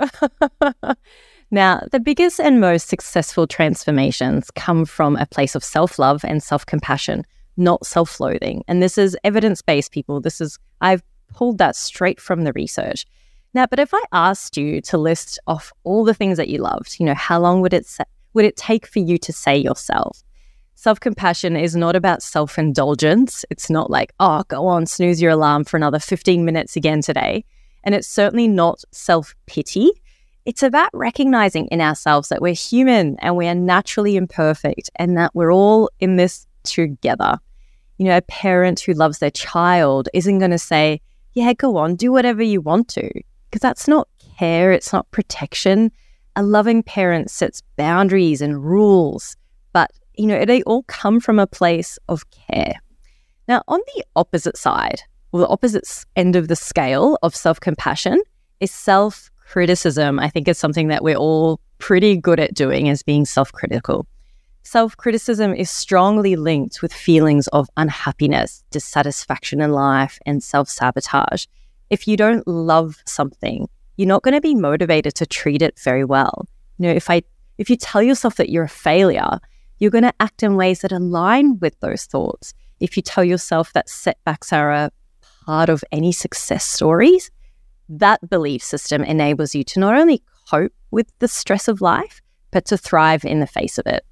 now, 1.51 1.83
the 1.93 2.01
biggest 2.01 2.41
and 2.41 2.61
most 2.61 2.89
successful 2.89 3.47
transformations 3.47 4.51
come 4.53 4.85
from 4.85 5.17
a 5.17 5.27
place 5.27 5.55
of 5.55 5.63
self 5.63 5.99
love 5.99 6.25
and 6.25 6.43
self 6.43 6.67
compassion 6.67 7.25
not 7.57 7.87
self 7.87 8.21
loathing. 8.21 8.65
And 8.69 8.83
this 8.83 8.99
is 8.99 9.17
evidence 9.25 9.63
based, 9.63 9.93
people. 9.93 10.21
This 10.21 10.41
is, 10.41 10.59
I've 10.81 11.03
pulled 11.33 11.59
that 11.59 11.77
straight 11.77 12.21
from 12.21 12.43
the 12.45 12.53
research. 12.53 13.07
Now, 13.55 13.67
but 13.67 13.79
if 13.79 13.95
I 13.95 14.03
asked 14.13 14.57
you 14.57 14.81
to 14.83 14.99
list 14.99 15.39
off 15.47 15.73
all 15.85 16.05
the 16.05 16.15
things 16.15 16.37
that 16.39 16.49
you 16.49 16.59
loved, 16.59 16.97
you 16.99 17.07
know, 17.07 17.15
how 17.15 17.39
long 17.39 17.61
would 17.61 17.73
it 17.73 17.87
sa- 17.87 18.05
would 18.33 18.45
it 18.45 18.57
take 18.57 18.87
for 18.87 18.99
you 18.99 19.17
to 19.19 19.33
say 19.33 19.57
yourself? 19.57 20.23
Self 20.75 20.99
compassion 20.99 21.57
is 21.57 21.77
not 21.77 21.95
about 21.95 22.23
self 22.23 22.59
indulgence. 22.59 23.45
It's 23.51 23.71
not 23.71 23.91
like, 23.91 24.13
oh, 24.19 24.43
go 24.49 24.67
on, 24.67 24.87
snooze 24.87 25.23
your 25.23 25.31
alarm 25.31 25.65
for 25.65 25.77
another 25.77 26.01
15 26.01 26.45
minutes 26.45 26.77
again 26.77 27.01
today. 27.01 27.45
And 27.85 27.95
it's 27.95 28.09
certainly 28.09 28.49
not 28.49 28.83
self 28.91 29.35
pity. 29.47 29.93
It's 30.45 30.63
about 30.63 30.91
recognizing 30.93 31.69
in 31.69 31.81
ourselves 31.81 32.29
that 32.29 32.43
we're 32.43 32.55
human 32.55 33.17
and 33.21 33.37
we 33.37 33.47
are 33.47 33.55
naturally 33.55 34.17
imperfect 34.17 34.91
and 34.97 35.17
that 35.17 35.35
we're 35.35 35.53
all 35.53 35.91
in 36.01 36.17
this 36.17 36.47
together. 36.65 37.39
You 37.99 38.07
know, 38.07 38.17
a 38.17 38.23
parent 38.23 38.81
who 38.81 38.93
loves 38.93 39.19
their 39.19 39.31
child 39.31 40.09
isn't 40.13 40.39
going 40.39 40.51
to 40.51 40.59
say, 40.59 41.01
yeah, 41.35 41.53
go 41.53 41.77
on, 41.77 41.97
do 41.97 42.11
whatever 42.11 42.43
you 42.43 42.61
want 42.61 42.89
to, 42.89 43.09
because 43.51 43.61
that's 43.61 43.87
not 43.87 44.09
care, 44.39 44.73
it's 44.73 44.93
not 44.93 45.11
protection. 45.11 45.93
A 46.37 46.43
loving 46.43 46.83
parent 46.83 47.31
sets 47.31 47.63
boundaries 47.77 48.41
and 48.41 48.65
rules, 48.65 49.37
but, 49.73 49.91
you 50.17 50.27
know, 50.27 50.45
they 50.45 50.63
all 50.63 50.83
come 50.85 51.21
from 51.21 51.39
a 51.39 51.47
place 51.47 51.99
of 52.09 52.29
care. 52.31 52.75
Now, 53.47 53.63
on 53.69 53.81
the 53.95 54.05
opposite 54.17 54.57
side, 54.57 55.01
or 55.33 55.41
the 55.41 55.49
opposite 55.49 56.05
end 56.17 56.37
of 56.37 56.49
the 56.49 56.57
scale 56.57 57.19
of 57.23 57.35
self 57.35 57.61
compassion, 57.61 58.21
is 58.61 58.71
self 58.71 59.31
criticism. 59.47 60.19
I 60.19 60.29
think 60.29 60.49
it's 60.49 60.61
something 60.61 60.89
that 60.89 61.05
we're 61.05 61.17
all 61.17 61.61
pretty 61.79 62.17
good 62.17 62.41
at 62.41 62.55
doing, 62.55 62.89
as 62.89 63.03
being 63.03 63.25
self 63.25 63.53
critical. 63.53 64.07
Self 64.67 64.97
criticism 64.97 65.55
is 65.55 65.71
strongly 65.71 66.37
linked 66.37 66.81
with 66.81 66.93
feelings 66.93 67.49
of 67.49 67.69
unhappiness, 67.77 68.65
dissatisfaction 68.71 69.61
in 69.61 69.73
life, 69.73 70.19
and 70.25 70.43
self 70.43 70.71
sabotage. 70.71 71.45
If 71.91 72.09
you 72.09 72.17
don't 72.17 72.49
love 72.49 73.03
something, 73.07 73.69
you're 73.97 74.09
not 74.09 74.23
going 74.23 74.35
to 74.35 74.41
be 74.41 74.55
motivated 74.55 75.15
to 75.17 75.27
treat 75.27 75.61
it 75.61 75.79
very 75.79 76.05
well. 76.05 76.49
You 76.79 76.89
know, 76.89 76.95
if 76.95 77.11
I 77.11 77.23
if 77.59 77.69
you 77.69 77.77
tell 77.77 78.03
yourself 78.03 78.37
that 78.37 78.49
you're 78.49 78.65
a 78.65 78.69
failure, 78.69 79.39
you're 79.79 79.91
going 79.91 80.03
to 80.05 80.15
act 80.19 80.43
in 80.43 80.57
ways 80.57 80.81
that 80.81 80.93
align 80.93 81.59
with 81.59 81.79
those 81.81 82.07
thoughts. 82.07 82.55
If 82.81 82.97
you 82.97 83.03
tell 83.03 83.23
yourself 83.23 83.75
that 83.75 83.91
setbacks 83.91 84.51
are 84.51 84.73
a 84.73 84.91
part 85.45 85.69
of 85.69 85.85
any 85.93 86.11
success 86.11 86.65
stories, 86.65 87.31
that 87.91 88.29
belief 88.31 88.63
system 88.63 89.05
enables 89.05 89.55
you 89.55 89.63
to 89.65 89.79
not 89.79 89.95
only 89.95 90.23
cope 90.51 90.73
with 90.91 91.13
the 91.19 91.29
stress 91.29 91.69
of 91.69 91.83
life, 91.83 92.23
but 92.51 92.65
to 92.67 92.79
thrive 92.79 93.27
in 93.27 93.41
the 93.41 93.47
face 93.47 93.77
of 93.77 93.87
it. 93.87 94.05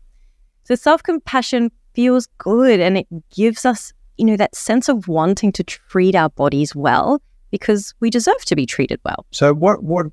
So 0.65 0.75
self 0.75 1.03
compassion 1.03 1.71
feels 1.95 2.29
good 2.39 2.81
and 2.81 2.97
it 2.97 3.07
gives 3.31 3.65
us, 3.65 3.93
you 4.17 4.25
know, 4.25 4.37
that 4.37 4.55
sense 4.55 4.89
of 4.89 5.09
wanting 5.09 5.53
to 5.53 5.65
treat 5.65 6.15
our 6.15 6.31
bodies 6.31 6.75
well 6.75 7.21
because 7.51 7.95
we 8.01 8.11
deserve 8.11 8.45
to 8.47 8.57
be 8.57 8.67
treated 8.67 9.01
well. 9.05 9.27
So 9.31 9.55
what 9.55 9.83
what 9.83 10.07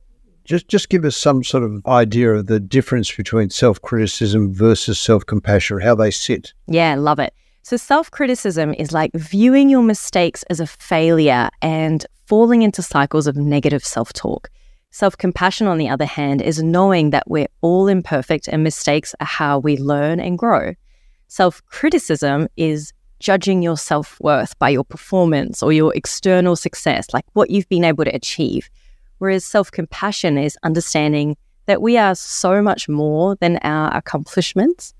just 0.43 0.67
just 0.67 0.89
give 0.89 1.05
us 1.05 1.15
some 1.15 1.43
sort 1.43 1.63
of 1.63 1.85
idea 1.85 2.33
of 2.33 2.47
the 2.47 2.59
difference 2.59 3.15
between 3.15 3.49
self-criticism 3.49 4.53
versus 4.53 4.99
self-compassion, 4.99 5.79
how 5.81 5.95
they 5.95 6.11
sit. 6.11 6.53
Yeah, 6.67 6.95
love 6.95 7.19
it. 7.19 7.33
So 7.61 7.77
self-criticism 7.77 8.73
is 8.73 8.91
like 8.91 9.11
viewing 9.13 9.69
your 9.69 9.83
mistakes 9.83 10.43
as 10.49 10.59
a 10.59 10.65
failure 10.65 11.49
and 11.61 12.05
falling 12.25 12.63
into 12.63 12.81
cycles 12.81 13.27
of 13.27 13.35
negative 13.35 13.83
self-talk. 13.83 14.49
Self 14.91 15.17
compassion, 15.17 15.67
on 15.67 15.77
the 15.77 15.89
other 15.89 16.05
hand, 16.05 16.41
is 16.41 16.63
knowing 16.63 17.11
that 17.11 17.29
we're 17.29 17.47
all 17.61 17.87
imperfect 17.87 18.47
and 18.47 18.63
mistakes 18.63 19.13
are 19.19 19.27
how 19.27 19.59
we 19.59 19.77
learn 19.77 20.19
and 20.19 20.37
grow. 20.37 20.73
Self 21.27 21.63
criticism 21.67 22.47
is 22.57 22.91
judging 23.19 23.61
your 23.61 23.77
self 23.77 24.19
worth 24.19 24.57
by 24.57 24.69
your 24.69 24.83
performance 24.83 25.61
or 25.61 25.71
your 25.71 25.93
external 25.95 26.55
success, 26.55 27.07
like 27.13 27.25
what 27.33 27.51
you've 27.51 27.69
been 27.69 27.83
able 27.83 28.03
to 28.03 28.15
achieve. 28.15 28.69
Whereas 29.19 29.45
self 29.45 29.71
compassion 29.71 30.37
is 30.39 30.57
understanding 30.63 31.37
that 31.67 31.83
we 31.83 31.97
are 31.97 32.15
so 32.15 32.61
much 32.61 32.89
more 32.89 33.35
than 33.35 33.57
our 33.57 33.95
accomplishments. 33.95 34.95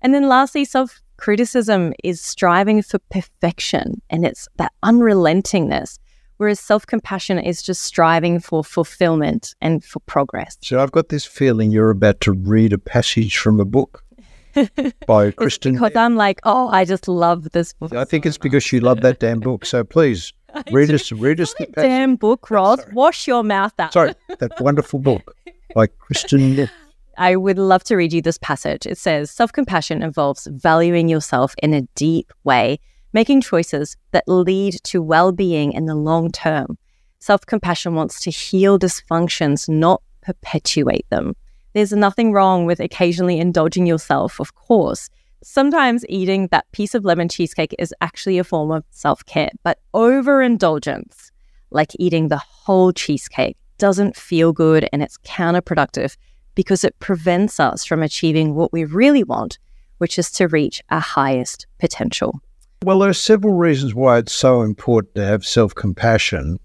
And 0.00 0.14
then 0.14 0.26
lastly, 0.26 0.64
self 0.64 1.02
criticism 1.18 1.92
is 2.02 2.20
striving 2.20 2.82
for 2.82 2.98
perfection 3.10 4.00
and 4.10 4.24
it's 4.24 4.48
that 4.56 4.72
unrelentingness 4.82 5.98
whereas 6.36 6.60
self 6.60 6.86
compassion 6.86 7.38
is 7.38 7.62
just 7.62 7.82
striving 7.82 8.40
for 8.40 8.64
fulfillment 8.64 9.54
and 9.60 9.84
for 9.84 10.00
progress. 10.00 10.56
So 10.60 10.80
I've 10.80 10.92
got 10.92 11.08
this 11.08 11.24
feeling 11.24 11.70
you're 11.70 11.90
about 11.90 12.20
to 12.22 12.32
read 12.32 12.72
a 12.72 12.78
passage 12.78 13.38
from 13.38 13.60
a 13.60 13.64
book 13.64 14.04
by 14.54 15.30
Kristin. 15.32 15.74
Because 15.74 15.96
I'm 15.96 16.16
like, 16.16 16.40
oh, 16.44 16.68
I 16.68 16.84
just 16.84 17.08
love 17.08 17.50
this 17.50 17.72
book. 17.72 17.94
I 17.94 18.04
think 18.04 18.26
it's 18.26 18.38
because 18.38 18.70
you 18.72 18.80
love 18.80 19.00
that 19.00 19.20
damn 19.20 19.40
book. 19.40 19.64
So 19.64 19.84
please 19.84 20.32
read 20.70 20.90
us, 20.90 21.10
read 21.12 21.40
us 21.40 21.54
the 21.54 21.66
damn 21.66 22.16
book, 22.16 22.50
Ross. 22.50 22.80
Wash 22.92 23.26
your 23.26 23.42
mouth 23.42 23.72
out. 23.78 23.92
Sorry, 23.92 24.14
that 24.38 24.60
wonderful 24.60 25.00
book 25.00 25.36
by 25.74 25.86
Kristin. 25.86 26.70
I 27.16 27.36
would 27.36 27.58
love 27.58 27.84
to 27.84 27.96
read 27.96 28.12
you 28.12 28.22
this 28.22 28.38
passage. 28.38 28.86
It 28.86 28.98
says, 28.98 29.30
Self 29.30 29.52
compassion 29.52 30.02
involves 30.02 30.48
valuing 30.50 31.08
yourself 31.08 31.54
in 31.62 31.72
a 31.72 31.82
deep 31.94 32.32
way 32.42 32.80
making 33.14 33.40
choices 33.40 33.96
that 34.10 34.24
lead 34.26 34.74
to 34.82 35.00
well 35.00 35.32
being 35.32 35.72
in 35.72 35.86
the 35.86 35.94
long 35.94 36.30
term. 36.30 36.76
Self 37.20 37.46
compassion 37.46 37.94
wants 37.94 38.20
to 38.20 38.30
heal 38.30 38.78
dysfunctions, 38.78 39.66
not 39.68 40.02
perpetuate 40.20 41.08
them. 41.08 41.34
There's 41.72 41.92
nothing 41.92 42.32
wrong 42.32 42.66
with 42.66 42.80
occasionally 42.80 43.38
indulging 43.38 43.86
yourself, 43.86 44.38
of 44.40 44.54
course. 44.54 45.08
Sometimes 45.42 46.04
eating 46.08 46.48
that 46.48 46.70
piece 46.72 46.94
of 46.94 47.04
lemon 47.04 47.28
cheesecake 47.28 47.74
is 47.78 47.94
actually 48.00 48.38
a 48.38 48.44
form 48.44 48.70
of 48.70 48.84
self 48.90 49.24
care, 49.24 49.50
but 49.62 49.78
overindulgence, 49.94 51.30
like 51.70 51.92
eating 51.98 52.28
the 52.28 52.36
whole 52.38 52.92
cheesecake, 52.92 53.56
doesn't 53.78 54.16
feel 54.16 54.52
good 54.52 54.88
and 54.92 55.02
it's 55.02 55.18
counterproductive 55.18 56.16
because 56.54 56.84
it 56.84 56.98
prevents 56.98 57.58
us 57.58 57.84
from 57.84 58.02
achieving 58.02 58.54
what 58.54 58.72
we 58.72 58.84
really 58.84 59.24
want, 59.24 59.58
which 59.98 60.18
is 60.18 60.30
to 60.30 60.46
reach 60.46 60.82
our 60.90 61.00
highest 61.00 61.66
potential. 61.78 62.40
Well, 62.82 62.98
there 62.98 63.10
are 63.10 63.14
several 63.14 63.54
reasons 63.54 63.94
why 63.94 64.18
it's 64.18 64.34
so 64.34 64.62
important 64.62 65.14
to 65.14 65.24
have 65.24 65.44
self 65.44 65.74
compassion. 65.74 66.58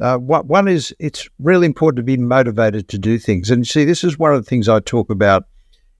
Uh, 0.00 0.16
one 0.18 0.66
is 0.66 0.94
it's 0.98 1.28
really 1.38 1.66
important 1.66 1.98
to 1.98 2.02
be 2.02 2.16
motivated 2.16 2.88
to 2.88 2.98
do 2.98 3.18
things. 3.18 3.50
And 3.50 3.66
see, 3.66 3.84
this 3.84 4.02
is 4.02 4.18
one 4.18 4.34
of 4.34 4.42
the 4.42 4.48
things 4.48 4.68
I 4.68 4.80
talk 4.80 5.10
about 5.10 5.44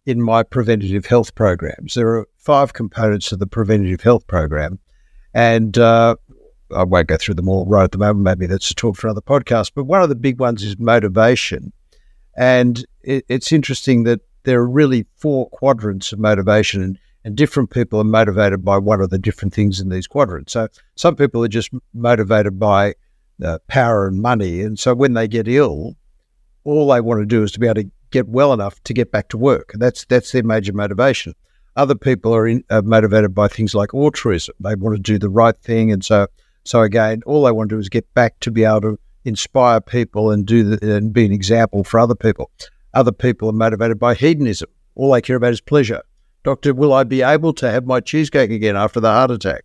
in 0.06 0.20
my 0.20 0.42
preventative 0.42 1.06
health 1.06 1.34
programs. 1.34 1.94
There 1.94 2.16
are 2.16 2.28
five 2.38 2.72
components 2.72 3.30
of 3.30 3.38
the 3.38 3.46
preventative 3.46 4.00
health 4.00 4.26
program. 4.26 4.78
And 5.34 5.78
uh, 5.78 6.16
I 6.74 6.84
won't 6.84 7.08
go 7.08 7.16
through 7.16 7.34
them 7.34 7.48
all 7.48 7.66
right 7.66 7.84
at 7.84 7.92
the 7.92 7.98
moment. 7.98 8.24
Maybe 8.24 8.46
that's 8.46 8.70
a 8.70 8.74
talk 8.74 8.96
for 8.96 9.06
another 9.06 9.20
podcast. 9.20 9.72
But 9.74 9.84
one 9.84 10.02
of 10.02 10.08
the 10.08 10.14
big 10.14 10.40
ones 10.40 10.62
is 10.62 10.78
motivation. 10.78 11.72
And 12.36 12.84
it, 13.02 13.24
it's 13.28 13.52
interesting 13.52 14.04
that 14.04 14.20
there 14.44 14.60
are 14.60 14.68
really 14.68 15.06
four 15.16 15.48
quadrants 15.50 16.12
of 16.12 16.18
motivation. 16.18 16.82
And 16.82 16.98
and 17.24 17.36
different 17.36 17.70
people 17.70 18.00
are 18.00 18.04
motivated 18.04 18.64
by 18.64 18.78
one 18.78 19.00
of 19.00 19.10
the 19.10 19.18
different 19.18 19.54
things 19.54 19.80
in 19.80 19.88
these 19.88 20.06
quadrants. 20.06 20.52
So 20.52 20.68
some 20.96 21.16
people 21.16 21.44
are 21.44 21.48
just 21.48 21.70
motivated 21.94 22.58
by 22.58 22.94
uh, 23.44 23.58
power 23.68 24.06
and 24.06 24.20
money, 24.20 24.60
and 24.62 24.78
so 24.78 24.94
when 24.94 25.14
they 25.14 25.28
get 25.28 25.48
ill, 25.48 25.96
all 26.64 26.88
they 26.88 27.00
want 27.00 27.20
to 27.20 27.26
do 27.26 27.42
is 27.42 27.52
to 27.52 27.60
be 27.60 27.66
able 27.66 27.82
to 27.82 27.90
get 28.10 28.28
well 28.28 28.52
enough 28.52 28.82
to 28.84 28.94
get 28.94 29.10
back 29.10 29.28
to 29.28 29.38
work. 29.38 29.70
And 29.72 29.82
that's 29.82 30.04
that's 30.06 30.32
their 30.32 30.42
major 30.42 30.72
motivation. 30.72 31.34
Other 31.74 31.94
people 31.94 32.34
are, 32.34 32.46
in, 32.46 32.62
are 32.68 32.82
motivated 32.82 33.34
by 33.34 33.48
things 33.48 33.74
like 33.74 33.94
altruism. 33.94 34.54
They 34.60 34.74
want 34.74 34.94
to 34.96 35.02
do 35.02 35.18
the 35.18 35.30
right 35.30 35.58
thing, 35.58 35.90
and 35.90 36.04
so 36.04 36.26
so 36.64 36.82
again, 36.82 37.22
all 37.26 37.44
they 37.44 37.52
want 37.52 37.70
to 37.70 37.76
do 37.76 37.80
is 37.80 37.88
get 37.88 38.12
back 38.14 38.38
to 38.40 38.50
be 38.50 38.64
able 38.64 38.82
to 38.82 38.98
inspire 39.24 39.80
people 39.80 40.30
and 40.30 40.46
do 40.46 40.62
the, 40.76 40.96
and 40.96 41.12
be 41.12 41.24
an 41.24 41.32
example 41.32 41.84
for 41.84 41.98
other 41.98 42.14
people. 42.14 42.50
Other 42.94 43.12
people 43.12 43.48
are 43.48 43.54
motivated 43.54 43.98
by 43.98 44.14
hedonism. 44.14 44.68
All 44.94 45.12
they 45.12 45.22
care 45.22 45.36
about 45.36 45.52
is 45.52 45.60
pleasure. 45.60 46.02
Doctor, 46.44 46.74
will 46.74 46.92
I 46.92 47.04
be 47.04 47.22
able 47.22 47.52
to 47.54 47.70
have 47.70 47.86
my 47.86 48.00
cheesecake 48.00 48.50
again 48.50 48.76
after 48.76 49.00
the 49.00 49.10
heart 49.10 49.30
attack? 49.30 49.64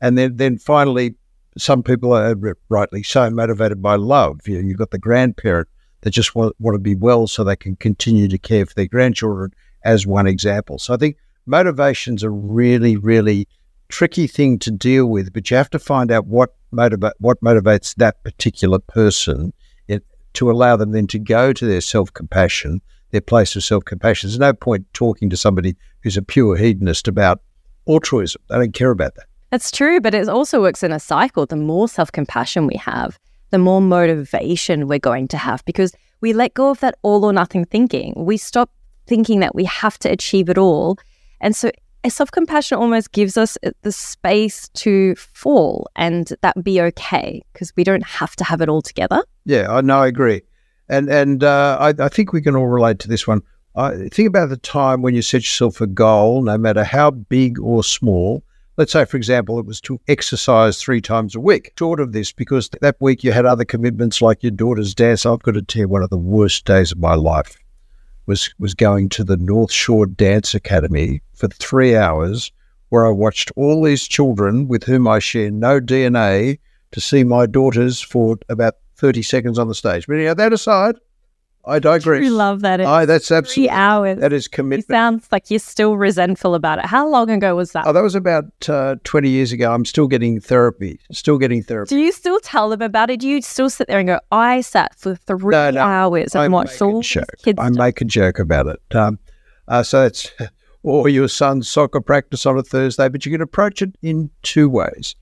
And 0.00 0.16
then, 0.16 0.36
then 0.36 0.58
finally, 0.58 1.16
some 1.56 1.82
people 1.82 2.12
are 2.12 2.36
rightly 2.68 3.02
so 3.02 3.28
motivated 3.30 3.82
by 3.82 3.96
love. 3.96 4.40
You 4.46 4.60
know, 4.60 4.68
you've 4.68 4.78
got 4.78 4.90
the 4.90 4.98
grandparent 4.98 5.68
that 6.00 6.10
just 6.10 6.34
want, 6.34 6.54
want 6.58 6.74
to 6.74 6.80
be 6.80 6.94
well 6.94 7.26
so 7.26 7.44
they 7.44 7.56
can 7.56 7.76
continue 7.76 8.28
to 8.28 8.38
care 8.38 8.66
for 8.66 8.74
their 8.74 8.86
grandchildren, 8.86 9.52
as 9.84 10.06
one 10.06 10.26
example. 10.26 10.78
So 10.78 10.94
I 10.94 10.96
think 10.96 11.16
motivation's 11.46 12.22
a 12.22 12.30
really, 12.30 12.96
really 12.96 13.46
tricky 13.88 14.26
thing 14.26 14.58
to 14.60 14.70
deal 14.70 15.06
with, 15.06 15.32
but 15.32 15.50
you 15.50 15.56
have 15.56 15.70
to 15.70 15.78
find 15.78 16.10
out 16.10 16.26
what 16.26 16.54
motiva- 16.72 17.12
what 17.18 17.40
motivates 17.40 17.94
that 17.96 18.22
particular 18.24 18.78
person 18.78 19.52
it, 19.88 20.04
to 20.34 20.50
allow 20.50 20.76
them 20.76 20.92
then 20.92 21.06
to 21.08 21.18
go 21.18 21.52
to 21.52 21.66
their 21.66 21.80
self 21.80 22.12
compassion 22.12 22.80
their 23.14 23.20
place 23.20 23.54
of 23.54 23.62
self 23.62 23.84
compassion. 23.84 24.28
There's 24.28 24.40
no 24.40 24.52
point 24.52 24.86
talking 24.92 25.30
to 25.30 25.36
somebody 25.36 25.76
who's 26.02 26.16
a 26.16 26.22
pure 26.22 26.56
hedonist 26.56 27.06
about 27.06 27.40
altruism. 27.88 28.42
They 28.50 28.56
don't 28.56 28.74
care 28.74 28.90
about 28.90 29.14
that. 29.14 29.26
That's 29.50 29.70
true, 29.70 30.00
but 30.00 30.14
it 30.14 30.28
also 30.28 30.60
works 30.60 30.82
in 30.82 30.90
a 30.90 30.98
cycle. 30.98 31.46
The 31.46 31.56
more 31.56 31.88
self 31.88 32.10
compassion 32.10 32.66
we 32.66 32.74
have, 32.76 33.18
the 33.50 33.58
more 33.58 33.80
motivation 33.80 34.88
we're 34.88 34.98
going 34.98 35.28
to 35.28 35.38
have 35.38 35.64
because 35.64 35.94
we 36.20 36.32
let 36.32 36.54
go 36.54 36.70
of 36.70 36.80
that 36.80 36.96
all 37.02 37.24
or 37.24 37.32
nothing 37.32 37.64
thinking. 37.64 38.14
We 38.16 38.36
stop 38.36 38.68
thinking 39.06 39.38
that 39.40 39.54
we 39.54 39.64
have 39.64 39.96
to 40.00 40.10
achieve 40.10 40.48
it 40.48 40.58
all. 40.58 40.98
And 41.40 41.54
so 41.54 41.70
self 42.08 42.32
compassion 42.32 42.78
almost 42.78 43.12
gives 43.12 43.36
us 43.36 43.56
uh, 43.64 43.70
the 43.82 43.92
space 43.92 44.68
to 44.70 45.14
fall 45.14 45.88
and 45.94 46.32
that 46.42 46.64
be 46.64 46.80
okay 46.80 47.42
because 47.52 47.72
we 47.76 47.84
don't 47.84 48.04
have 48.04 48.34
to 48.36 48.44
have 48.44 48.60
it 48.60 48.68
all 48.68 48.82
together. 48.82 49.22
Yeah, 49.44 49.70
I 49.70 49.82
know, 49.82 49.98
I 49.98 50.08
agree. 50.08 50.42
And 50.88 51.08
and 51.08 51.42
uh, 51.42 51.78
I, 51.80 51.94
I, 51.98 52.08
think 52.08 52.32
we 52.32 52.42
can 52.42 52.56
all 52.56 52.66
relate 52.66 52.98
to 53.00 53.08
this 53.08 53.26
one. 53.26 53.42
I 53.74 54.08
think 54.08 54.28
about 54.28 54.50
the 54.50 54.56
time 54.56 55.02
when 55.02 55.14
you 55.14 55.22
set 55.22 55.42
yourself 55.42 55.80
a 55.80 55.86
goal, 55.86 56.42
no 56.42 56.58
matter 56.58 56.84
how 56.84 57.10
big 57.10 57.58
or 57.58 57.82
small. 57.82 58.44
Let's 58.76 58.92
say, 58.92 59.04
for 59.04 59.16
example, 59.16 59.58
it 59.58 59.66
was 59.66 59.80
to 59.82 60.00
exercise 60.08 60.82
three 60.82 61.00
times 61.00 61.36
a 61.36 61.40
week. 61.40 61.72
Short 61.78 62.00
of 62.00 62.12
this, 62.12 62.32
because 62.32 62.68
that 62.80 62.96
week 63.00 63.22
you 63.22 63.30
had 63.30 63.46
other 63.46 63.64
commitments 63.64 64.20
like 64.20 64.42
your 64.42 64.50
daughter's 64.50 64.94
dance. 64.94 65.24
I've 65.24 65.42
got 65.42 65.54
to 65.54 65.62
tell 65.62 65.80
you, 65.80 65.88
one 65.88 66.02
of 66.02 66.10
the 66.10 66.18
worst 66.18 66.64
days 66.64 66.92
of 66.92 66.98
my 66.98 67.14
life 67.14 67.56
was 68.26 68.52
was 68.58 68.74
going 68.74 69.08
to 69.10 69.24
the 69.24 69.36
North 69.36 69.72
Shore 69.72 70.06
Dance 70.06 70.54
Academy 70.54 71.22
for 71.34 71.48
three 71.48 71.96
hours, 71.96 72.52
where 72.90 73.06
I 73.06 73.10
watched 73.10 73.52
all 73.56 73.82
these 73.82 74.06
children 74.06 74.68
with 74.68 74.84
whom 74.84 75.08
I 75.08 75.18
share 75.18 75.50
no 75.50 75.80
DNA 75.80 76.58
to 76.92 77.00
see 77.00 77.24
my 77.24 77.46
daughters 77.46 78.00
for 78.00 78.36
about 78.48 78.74
30 79.04 79.22
seconds 79.22 79.58
on 79.58 79.68
the 79.68 79.74
stage. 79.74 80.06
But 80.06 80.14
anyhow, 80.14 80.32
that 80.32 80.54
aside, 80.54 80.96
I 81.66 81.78
digress. 81.78 82.22
You 82.24 82.30
love 82.30 82.62
that. 82.62 82.80
It's 82.80 82.88
I, 82.88 83.04
that's 83.04 83.30
absolutely 83.30 83.68
three 83.68 83.68
hours. 83.68 84.18
That 84.18 84.32
is 84.32 84.48
commitment. 84.48 84.88
It 84.88 84.94
sounds 84.94 85.28
like 85.30 85.50
you're 85.50 85.60
still 85.60 85.98
resentful 85.98 86.54
about 86.54 86.78
it. 86.78 86.86
How 86.86 87.06
long 87.06 87.28
ago 87.28 87.54
was 87.54 87.72
that? 87.72 87.86
Oh, 87.86 87.92
that 87.92 88.02
was 88.02 88.14
about 88.14 88.46
uh, 88.66 88.96
20 89.04 89.28
years 89.28 89.52
ago. 89.52 89.74
I'm 89.74 89.84
still 89.84 90.08
getting 90.08 90.40
therapy. 90.40 90.98
Still 91.12 91.36
getting 91.36 91.62
therapy. 91.62 91.90
Do 91.90 92.00
you 92.00 92.12
still 92.12 92.40
tell 92.40 92.70
them 92.70 92.80
about 92.80 93.10
it? 93.10 93.20
Do 93.20 93.28
you 93.28 93.42
still 93.42 93.68
sit 93.68 93.88
there 93.88 93.98
and 93.98 94.08
go, 94.08 94.20
I 94.32 94.62
sat 94.62 94.98
for 94.98 95.16
three 95.16 95.50
no, 95.50 95.70
no, 95.70 95.82
hours 95.82 96.34
and 96.34 96.44
I 96.44 96.48
watched 96.48 96.80
all 96.80 97.02
kids? 97.02 97.58
I 97.58 97.68
make 97.68 98.00
a 98.00 98.06
joke 98.06 98.38
about 98.38 98.68
it. 98.68 98.80
Um, 98.96 99.18
uh, 99.68 99.82
so 99.82 100.06
it's 100.06 100.32
or 100.82 101.10
your 101.10 101.28
son's 101.28 101.68
soccer 101.68 102.00
practice 102.00 102.46
on 102.46 102.56
a 102.56 102.62
Thursday, 102.62 103.10
but 103.10 103.26
you 103.26 103.32
can 103.32 103.42
approach 103.42 103.82
it 103.82 103.96
in 104.00 104.30
two 104.42 104.70
ways. 104.70 105.14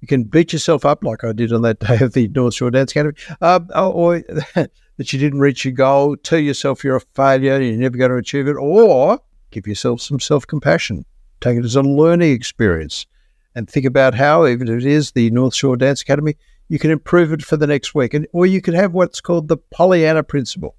You 0.00 0.08
can 0.08 0.24
beat 0.24 0.52
yourself 0.52 0.84
up 0.84 1.02
like 1.02 1.24
I 1.24 1.32
did 1.32 1.52
on 1.52 1.62
that 1.62 1.80
day 1.80 1.98
of 2.00 2.12
the 2.12 2.28
North 2.28 2.54
Shore 2.54 2.70
Dance 2.70 2.92
Academy, 2.92 3.14
um, 3.40 3.68
or 3.74 4.18
that 4.54 5.12
you 5.12 5.18
didn't 5.18 5.40
reach 5.40 5.64
your 5.64 5.72
goal, 5.72 6.16
tell 6.16 6.38
yourself 6.38 6.84
you're 6.84 6.96
a 6.96 7.00
failure, 7.00 7.60
you're 7.60 7.76
never 7.76 7.96
going 7.96 8.10
to 8.10 8.16
achieve 8.16 8.48
it, 8.48 8.56
or 8.56 9.20
give 9.50 9.66
yourself 9.66 10.00
some 10.00 10.20
self 10.20 10.46
compassion. 10.46 11.04
Take 11.40 11.58
it 11.58 11.64
as 11.64 11.76
a 11.76 11.82
learning 11.82 12.32
experience 12.32 13.06
and 13.54 13.68
think 13.68 13.86
about 13.86 14.14
how, 14.14 14.46
even 14.46 14.68
if 14.68 14.84
it 14.84 14.86
is 14.86 15.12
the 15.12 15.30
North 15.30 15.54
Shore 15.54 15.76
Dance 15.76 16.02
Academy, 16.02 16.36
you 16.68 16.78
can 16.78 16.90
improve 16.90 17.32
it 17.32 17.42
for 17.42 17.56
the 17.56 17.66
next 17.66 17.94
week. 17.94 18.14
And, 18.14 18.26
or 18.32 18.46
you 18.46 18.60
could 18.60 18.74
have 18.74 18.92
what's 18.92 19.20
called 19.20 19.48
the 19.48 19.56
Pollyanna 19.56 20.22
principle. 20.22 20.76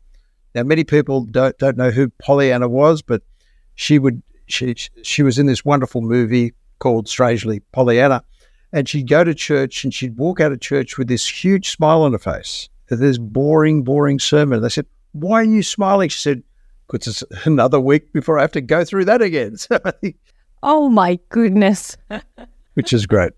Now, 0.53 0.63
many 0.63 0.83
people 0.83 1.25
don't, 1.25 1.57
don't 1.57 1.77
know 1.77 1.91
who 1.91 2.09
Pollyanna 2.19 2.67
was, 2.67 3.01
but 3.01 3.21
she 3.75 3.99
would 3.99 4.21
she 4.47 4.75
she 5.03 5.23
was 5.23 5.37
in 5.37 5.45
this 5.45 5.63
wonderful 5.65 6.01
movie 6.01 6.53
called 6.79 7.07
Strangely 7.07 7.59
Pollyanna, 7.71 8.23
and 8.77 8.87
she'd 8.87 9.09
go 9.09 9.23
to 9.23 9.33
church 9.33 9.83
and 9.83 9.91
she'd 9.91 10.17
walk 10.17 10.39
out 10.39 10.51
of 10.51 10.61
church 10.61 10.99
with 10.99 11.07
this 11.07 11.27
huge 11.27 11.69
smile 11.69 12.03
on 12.03 12.11
her 12.11 12.19
face. 12.19 12.69
This 12.89 13.17
boring, 13.17 13.83
boring 13.83 14.19
sermon. 14.19 14.61
They 14.61 14.69
said, 14.69 14.85
"Why 15.13 15.41
are 15.41 15.43
you 15.43 15.63
smiling?" 15.63 16.09
She 16.09 16.19
said, 16.19 16.43
"Because 16.85 17.23
it's 17.23 17.45
another 17.47 17.79
week 17.79 18.13
before 18.13 18.37
I 18.37 18.43
have 18.43 18.51
to 18.51 18.61
go 18.61 18.85
through 18.85 19.05
that 19.05 19.21
again." 19.21 19.57
So 19.67 19.79
I 19.83 19.91
think, 19.91 20.17
oh 20.61 20.89
my 20.89 21.17
goodness, 21.29 21.97
which 22.75 22.93
is 22.93 23.07
great. 23.07 23.33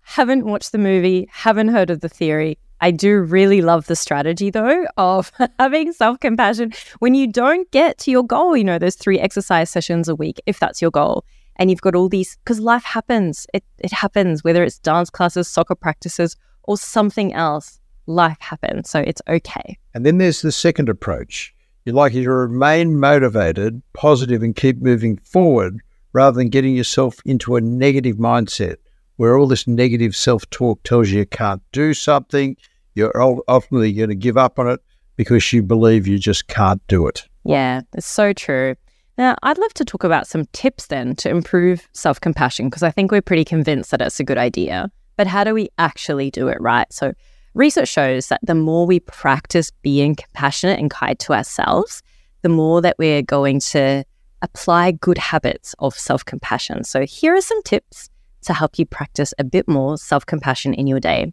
Haven't 0.00 0.46
watched 0.46 0.72
the 0.72 0.78
movie. 0.78 1.28
Haven't 1.30 1.68
heard 1.68 1.90
of 1.90 2.00
the 2.00 2.08
theory. 2.08 2.56
I 2.80 2.90
do 2.90 3.20
really 3.20 3.60
love 3.60 3.86
the 3.86 3.96
strategy 3.96 4.48
though 4.48 4.86
of 4.96 5.30
having 5.58 5.92
self 5.92 6.20
compassion 6.20 6.72
when 7.00 7.12
you 7.12 7.26
don't 7.30 7.70
get 7.70 7.98
to 7.98 8.10
your 8.10 8.24
goal. 8.24 8.56
You 8.56 8.64
know, 8.64 8.78
those 8.78 8.96
three 8.96 9.20
exercise 9.20 9.68
sessions 9.68 10.08
a 10.08 10.14
week, 10.14 10.40
if 10.46 10.58
that's 10.58 10.80
your 10.80 10.90
goal. 10.90 11.26
And 11.56 11.70
you've 11.70 11.80
got 11.80 11.94
all 11.94 12.08
these, 12.08 12.36
because 12.44 12.60
life 12.60 12.84
happens. 12.84 13.46
It, 13.54 13.64
it 13.78 13.92
happens, 13.92 14.42
whether 14.42 14.64
it's 14.64 14.78
dance 14.78 15.10
classes, 15.10 15.48
soccer 15.48 15.74
practices, 15.74 16.36
or 16.64 16.76
something 16.76 17.32
else. 17.32 17.80
Life 18.06 18.38
happens. 18.40 18.90
So 18.90 19.00
it's 19.00 19.22
okay. 19.28 19.78
And 19.94 20.04
then 20.04 20.18
there's 20.18 20.42
the 20.42 20.52
second 20.52 20.88
approach. 20.88 21.54
You 21.84 21.92
like 21.92 22.12
you 22.14 22.24
to 22.24 22.30
remain 22.30 22.98
motivated, 22.98 23.82
positive, 23.92 24.42
and 24.42 24.56
keep 24.56 24.80
moving 24.80 25.16
forward 25.18 25.80
rather 26.12 26.36
than 26.36 26.48
getting 26.48 26.74
yourself 26.74 27.20
into 27.24 27.56
a 27.56 27.60
negative 27.60 28.16
mindset 28.16 28.76
where 29.16 29.38
all 29.38 29.46
this 29.46 29.66
negative 29.66 30.16
self 30.16 30.48
talk 30.50 30.82
tells 30.82 31.10
you 31.10 31.20
you 31.20 31.26
can't 31.26 31.62
do 31.72 31.94
something, 31.94 32.56
you're 32.94 33.12
ultimately 33.48 33.92
going 33.92 34.08
to 34.08 34.14
give 34.14 34.36
up 34.36 34.58
on 34.58 34.68
it 34.68 34.80
because 35.16 35.52
you 35.52 35.62
believe 35.62 36.06
you 36.06 36.18
just 36.18 36.48
can't 36.48 36.82
do 36.88 37.06
it. 37.06 37.26
Yeah, 37.44 37.82
it's 37.92 38.06
so 38.06 38.32
true. 38.32 38.74
Now, 39.16 39.36
I'd 39.42 39.58
love 39.58 39.72
to 39.74 39.84
talk 39.84 40.02
about 40.02 40.26
some 40.26 40.46
tips 40.52 40.86
then 40.86 41.14
to 41.16 41.30
improve 41.30 41.88
self 41.92 42.20
compassion 42.20 42.68
because 42.68 42.82
I 42.82 42.90
think 42.90 43.12
we're 43.12 43.22
pretty 43.22 43.44
convinced 43.44 43.90
that 43.92 44.00
it's 44.00 44.18
a 44.18 44.24
good 44.24 44.38
idea. 44.38 44.90
But 45.16 45.28
how 45.28 45.44
do 45.44 45.54
we 45.54 45.68
actually 45.78 46.30
do 46.30 46.48
it 46.48 46.60
right? 46.60 46.92
So, 46.92 47.12
research 47.54 47.88
shows 47.88 48.28
that 48.28 48.40
the 48.42 48.56
more 48.56 48.86
we 48.86 49.00
practice 49.00 49.70
being 49.82 50.16
compassionate 50.16 50.80
and 50.80 50.90
kind 50.90 51.18
to 51.20 51.32
ourselves, 51.32 52.02
the 52.42 52.48
more 52.48 52.82
that 52.82 52.96
we're 52.98 53.22
going 53.22 53.60
to 53.60 54.04
apply 54.42 54.90
good 54.90 55.18
habits 55.18 55.74
of 55.78 55.94
self 55.94 56.24
compassion. 56.24 56.82
So, 56.82 57.06
here 57.06 57.36
are 57.36 57.40
some 57.40 57.62
tips 57.62 58.10
to 58.42 58.52
help 58.52 58.78
you 58.78 58.86
practice 58.86 59.32
a 59.38 59.44
bit 59.44 59.68
more 59.68 59.96
self 59.96 60.26
compassion 60.26 60.74
in 60.74 60.88
your 60.88 61.00
day. 61.00 61.32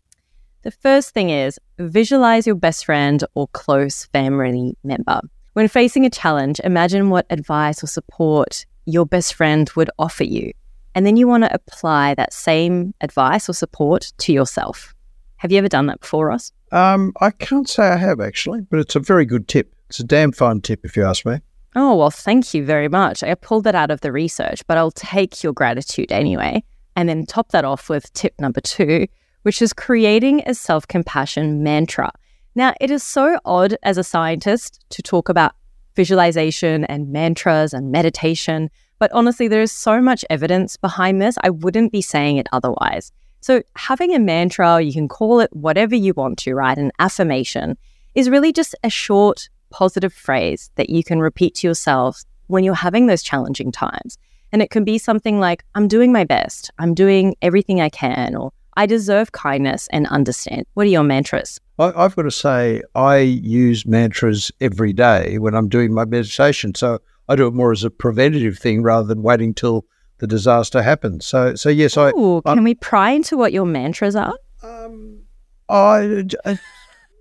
The 0.62 0.72
first 0.72 1.16
thing 1.16 1.32
is 1.32 1.58
visualize 1.80 2.46
your 2.46 2.56
best 2.56 2.86
friend 2.86 3.24
or 3.34 3.48
close 3.48 4.06
family 4.06 4.78
member. 4.84 5.22
When 5.54 5.68
facing 5.68 6.06
a 6.06 6.10
challenge, 6.10 6.62
imagine 6.64 7.10
what 7.10 7.26
advice 7.30 7.84
or 7.84 7.88
support 7.88 8.66
your 8.86 9.06
best 9.06 9.34
friend 9.34 9.70
would 9.76 9.90
offer 10.00 10.24
you. 10.24 10.54
And 10.96 11.06
then 11.06 11.18
you 11.18 11.28
want 11.28 11.44
to 11.44 11.54
apply 11.54 12.16
that 12.16 12.32
same 12.32 12.94
advice 13.02 13.50
or 13.50 13.54
support 13.54 14.14
to 14.20 14.32
yourself. 14.32 14.94
Have 15.38 15.52
you 15.52 15.58
ever 15.58 15.68
done 15.68 15.88
that 15.88 16.00
before, 16.00 16.28
Ross? 16.28 16.54
Um, 16.72 17.12
I 17.20 17.32
can't 17.32 17.68
say 17.68 17.84
I 17.84 17.98
have 17.98 18.22
actually, 18.22 18.62
but 18.62 18.80
it's 18.80 18.96
a 18.96 19.02
very 19.02 19.26
good 19.26 19.50
tip. 19.50 19.76
It's 19.90 20.00
a 20.00 20.06
damn 20.06 20.32
fine 20.32 20.62
tip 20.62 20.86
if 20.86 20.96
you 20.96 21.04
ask 21.04 21.26
me. 21.26 21.40
Oh, 21.76 21.96
well, 21.96 22.12
thank 22.12 22.54
you 22.54 22.64
very 22.64 22.88
much. 22.88 23.22
I 23.22 23.34
pulled 23.36 23.66
that 23.66 23.76
out 23.76 23.92
of 23.92 24.02
the 24.02 24.12
research, 24.12 24.66
but 24.68 24.78
I'll 24.78 24.92
take 24.92 25.44
your 25.44 25.52
gratitude 25.52 26.14
anyway 26.14 26.64
and 26.96 27.10
then 27.10 27.26
top 27.26 27.50
that 27.50 27.66
off 27.66 27.90
with 27.90 28.12
tip 28.14 28.34
number 28.40 28.62
two, 28.62 29.08
which 29.42 29.62
is 29.62 29.74
creating 29.74 30.44
a 30.46 30.54
self 30.54 30.88
compassion 30.88 31.62
mantra. 31.62 32.12
Now, 32.54 32.74
it 32.82 32.92
is 32.92 33.02
so 33.02 33.40
odd 33.46 33.78
as 33.84 33.98
a 33.98 34.04
scientist 34.04 34.84
to 34.90 35.02
talk 35.02 35.30
about 35.30 35.54
visualization 35.96 36.84
and 36.86 37.12
mantras 37.12 37.74
and 37.74 37.92
meditation, 37.92 38.70
but 39.00 39.12
honestly, 39.14 39.48
there 39.48 39.62
is 39.62 39.72
so 39.72 40.02
much 40.02 40.26
evidence 40.30 40.76
behind 40.76 41.22
this. 41.22 41.38
I 41.44 41.50
wouldn't 41.50 41.92
be 41.92 42.02
saying 42.02 42.38
it 42.38 42.48
otherwise. 42.52 43.12
So, 43.40 43.64
having 43.76 44.14
a 44.14 44.20
mantra, 44.20 44.82
you 44.82 44.94
can 44.94 45.08
call 45.08 45.40
it 45.40 45.50
whatever 45.52 45.96
you 45.96 46.14
want 46.14 46.38
to, 46.40 46.54
right? 46.54 46.78
An 46.78 46.92
affirmation 47.00 47.78
is 48.16 48.30
really 48.30 48.54
just 48.54 48.76
a 48.84 48.90
short, 48.90 49.50
positive 49.70 50.14
phrase 50.14 50.70
that 50.76 50.90
you 50.90 51.04
can 51.04 51.20
repeat 51.20 51.56
to 51.56 51.68
yourself 51.68 52.24
when 52.48 52.64
you're 52.64 52.76
having 52.76 53.08
those 53.08 53.24
challenging 53.24 53.72
times. 53.72 54.18
And 54.52 54.62
it 54.62 54.70
can 54.70 54.84
be 54.84 54.98
something 54.98 55.40
like, 55.40 55.64
I'm 55.74 55.88
doing 55.88 56.12
my 56.12 56.26
best, 56.26 56.70
I'm 56.78 56.94
doing 56.94 57.36
everything 57.42 57.80
I 57.80 57.90
can, 57.90 58.36
or 58.36 58.52
I 58.76 58.86
deserve 58.86 59.32
kindness 59.32 59.88
and 59.92 60.08
understand. 60.08 60.66
What 60.74 60.88
are 60.88 60.90
your 60.90 61.04
mantras? 61.04 61.60
I, 61.80 62.04
have 62.04 62.16
got 62.16 62.24
to 62.24 62.32
say, 62.32 62.82
I 62.96 63.18
use 63.18 63.86
mantras 63.86 64.52
every 64.62 64.94
day 64.94 65.38
when 65.40 65.56
I'm 65.56 65.68
doing 65.68 65.94
my 65.94 66.06
meditation. 66.06 66.76
So 66.76 67.00
I 67.28 67.36
do 67.36 67.48
it 67.48 67.54
more 67.54 67.72
as 67.72 67.84
a 67.84 67.90
preventative 67.90 68.58
thing 68.58 68.84
rather 68.84 69.08
than 69.08 69.24
waiting 69.24 69.54
till 69.54 69.86
the 70.20 70.28
disaster 70.28 70.82
happens. 70.82 71.26
So, 71.26 71.56
so 71.56 71.70
yes, 71.70 71.98
Ooh, 71.98 72.42
I. 72.46 72.54
Can 72.54 72.64
we 72.64 72.76
pry 72.76 73.12
into 73.12 73.38
what 73.38 73.52
your 73.52 73.66
mantras 73.66 74.16
are? 74.16 74.34
Um, 74.64 75.24
I, 75.68 76.26
I 76.46 76.60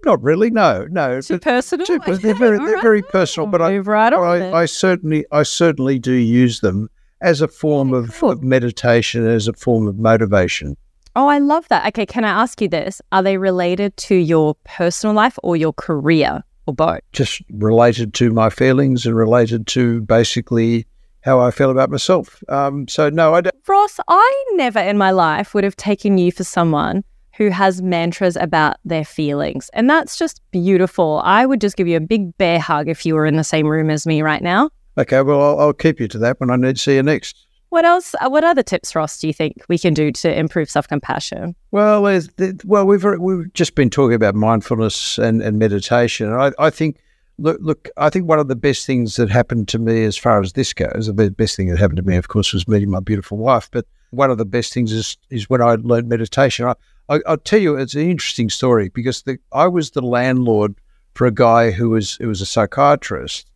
not 0.05 0.23
really. 0.23 0.51
No, 0.51 0.87
no. 0.91 1.21
Too 1.21 1.39
personal. 1.39 1.87
Too, 1.87 1.99
they're 1.99 2.35
very, 2.35 2.59
they're 2.59 2.75
right. 2.75 2.83
very 2.83 3.03
personal. 3.03 3.47
But 3.47 3.63
I, 3.63 3.79
right 3.79 4.13
I, 4.13 4.53
I, 4.53 4.67
certainly, 4.67 5.25
I 5.33 5.43
certainly 5.43 5.99
do 5.99 6.13
use 6.13 6.61
them 6.61 6.89
as 7.21 7.41
a 7.41 7.49
form 7.49 7.93
of, 7.93 8.15
cool. 8.19 8.31
of 8.31 8.43
meditation, 8.43 9.27
as 9.27 9.49
a 9.49 9.53
form 9.53 9.87
of 9.87 9.99
motivation. 9.99 10.77
Oh, 11.17 11.27
I 11.27 11.39
love 11.39 11.67
that. 11.69 11.87
Okay, 11.89 12.07
can 12.07 12.25
I 12.25 12.29
ask 12.31 12.61
you 12.61 12.69
this? 12.69 13.03
Are 13.11 13.23
they 13.23 13.37
related 13.37 13.97
to 13.99 14.15
your 14.15 14.55
personal 14.65 15.15
life 15.15 15.39
or 15.43 15.57
your 15.57 15.73
career 15.73 16.45
or 16.67 16.75
both? 16.75 17.01
Just 17.13 17.43
related 17.51 18.15
to 18.15 18.31
my 18.33 18.49
feelings 18.49 19.07
and 19.07 19.17
related 19.17 19.67
to 19.69 20.03
basically 20.03 20.87
how 21.23 21.41
I 21.41 21.51
feel 21.51 21.71
about 21.71 21.91
myself. 21.91 22.43
Um, 22.49 22.87
so, 22.89 23.11
no, 23.11 23.35
I 23.35 23.41
don't. 23.41 23.55
Ross, 23.67 23.99
I 24.09 24.45
never 24.53 24.79
in 24.79 24.99
my 24.99 25.11
life 25.11 25.53
would 25.53 25.65
have 25.65 25.77
taken 25.77 26.17
you 26.17 26.33
for 26.33 26.45
someone 26.45 27.05
who 27.37 27.51
has 27.51 27.83
mantras 27.83 28.37
about 28.37 28.77
their 28.85 29.05
feelings. 29.05 29.71
And 29.73 29.89
that's 29.89 30.17
just 30.17 30.43
beautiful. 30.51 31.21
I 31.25 31.47
would 31.47 31.61
just 31.61 31.77
give 31.77 31.89
you 31.89 31.97
a 31.97 32.01
big 32.01 32.37
bear 32.39 32.59
hug 32.59 32.89
if 32.89 33.05
you 33.05 33.15
were 33.15 33.27
in 33.27 33.37
the 33.37 33.45
same 33.45 33.67
room 33.67 33.91
as 33.91 34.07
me 34.07 34.23
right 34.23 34.43
now. 34.43 34.71
Okay, 34.99 35.23
well, 35.23 35.41
I'll, 35.41 35.59
I'll 35.61 35.73
keep 35.73 36.01
you 36.01 36.09
to 36.09 36.19
that 36.19 36.39
when 36.41 36.51
I 36.51 36.57
need 36.57 36.77
to 36.77 36.83
see 36.83 36.97
you 36.97 37.03
next. 37.03 37.47
What 37.71 37.85
else? 37.85 38.15
Uh, 38.21 38.29
what 38.29 38.45
other 38.45 38.65
tips, 38.65 38.95
Ross? 38.95 39.19
Do 39.19 39.29
you 39.29 39.33
think 39.33 39.65
we 39.69 39.79
can 39.79 39.95
do 39.95 40.11
to 40.13 40.39
improve 40.39 40.69
self 40.69 40.89
compassion? 40.89 41.55
Well, 41.71 42.03
well, 42.03 42.87
we've 42.87 43.05
we've 43.05 43.53
just 43.55 43.77
been 43.77 43.91
talking 43.91 44.15
about 44.15 44.35
mindfulness 44.35 45.19
and, 45.19 45.41
and 45.41 45.59
meditation. 45.59 46.27
and 46.33 46.43
I, 46.43 46.53
I 46.59 46.71
think 46.71 46.99
look, 47.39 47.59
look, 47.61 47.89
I 47.97 48.11
think 48.11 48.29
one 48.29 48.41
of 48.41 48.49
the 48.49 48.57
best 48.57 48.87
things 48.87 49.17
that 49.17 49.31
happened 49.31 49.69
to 49.69 49.79
me 49.79 50.05
as 50.05 50.17
far 50.17 50.41
as 50.41 50.53
this 50.53 50.73
goes, 50.73 51.07
the 51.07 51.31
best 51.31 51.57
thing 51.57 51.69
that 51.69 51.79
happened 51.79 51.99
to 51.99 52.03
me, 52.03 52.17
of 52.17 52.29
course, 52.29 52.53
was 52.53 52.69
meeting 52.69 52.91
my 52.91 53.01
beautiful 53.01 53.39
wife. 53.39 53.71
But 53.71 53.87
one 54.11 54.31
of 54.31 54.39
the 54.39 54.45
best 54.45 54.73
things 54.73 54.93
is 54.93 55.17
is 55.31 55.49
when 55.49 55.63
I 55.63 55.77
learned 55.77 56.09
meditation. 56.09 56.67
I, 56.67 56.75
I 57.09 57.21
will 57.27 57.37
tell 57.39 57.61
you, 57.61 57.77
it's 57.77 57.95
an 57.95 58.09
interesting 58.09 58.51
story 58.51 58.89
because 58.89 59.23
the, 59.23 59.39
I 59.53 59.69
was 59.69 59.93
the 59.93 60.03
landlord 60.03 60.75
for 61.15 61.27
a 61.27 61.33
guy 61.33 61.71
who 61.71 61.91
was 61.91 62.15
who 62.17 62.29
was 62.29 62.41
a 62.41 62.47
psychiatrist, 62.47 63.51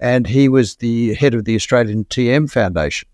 and 0.00 0.26
he 0.26 0.48
was 0.48 0.76
the 0.76 1.14
head 1.14 1.34
of 1.34 1.44
the 1.44 1.54
Australian 1.54 2.04
TM 2.06 2.50
Foundation. 2.50 3.08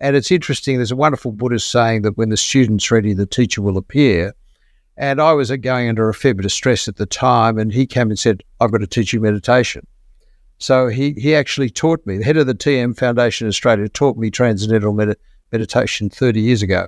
And 0.00 0.16
it's 0.16 0.30
interesting, 0.30 0.76
there's 0.76 0.90
a 0.90 0.96
wonderful 0.96 1.32
Buddhist 1.32 1.70
saying 1.70 2.02
that 2.02 2.16
when 2.16 2.28
the 2.28 2.36
student's 2.36 2.90
ready, 2.90 3.12
the 3.12 3.26
teacher 3.26 3.62
will 3.62 3.76
appear. 3.76 4.34
And 4.96 5.20
I 5.20 5.32
was 5.32 5.50
going 5.50 5.88
under 5.88 6.08
a 6.08 6.14
fair 6.14 6.34
bit 6.34 6.44
of 6.44 6.52
stress 6.52 6.88
at 6.88 6.96
the 6.96 7.06
time, 7.06 7.58
and 7.58 7.72
he 7.72 7.86
came 7.86 8.10
and 8.10 8.18
said, 8.18 8.42
I've 8.60 8.70
got 8.70 8.78
to 8.78 8.86
teach 8.86 9.12
you 9.12 9.20
meditation. 9.20 9.86
So 10.58 10.88
he, 10.88 11.12
he 11.12 11.34
actually 11.34 11.70
taught 11.70 12.06
me, 12.06 12.18
the 12.18 12.24
head 12.24 12.36
of 12.36 12.46
the 12.46 12.54
TM 12.54 12.96
Foundation 12.96 13.48
Australia 13.48 13.88
taught 13.88 14.16
me 14.16 14.30
transcendental 14.30 14.92
med- 14.92 15.16
meditation 15.52 16.10
30 16.10 16.40
years 16.40 16.62
ago. 16.62 16.86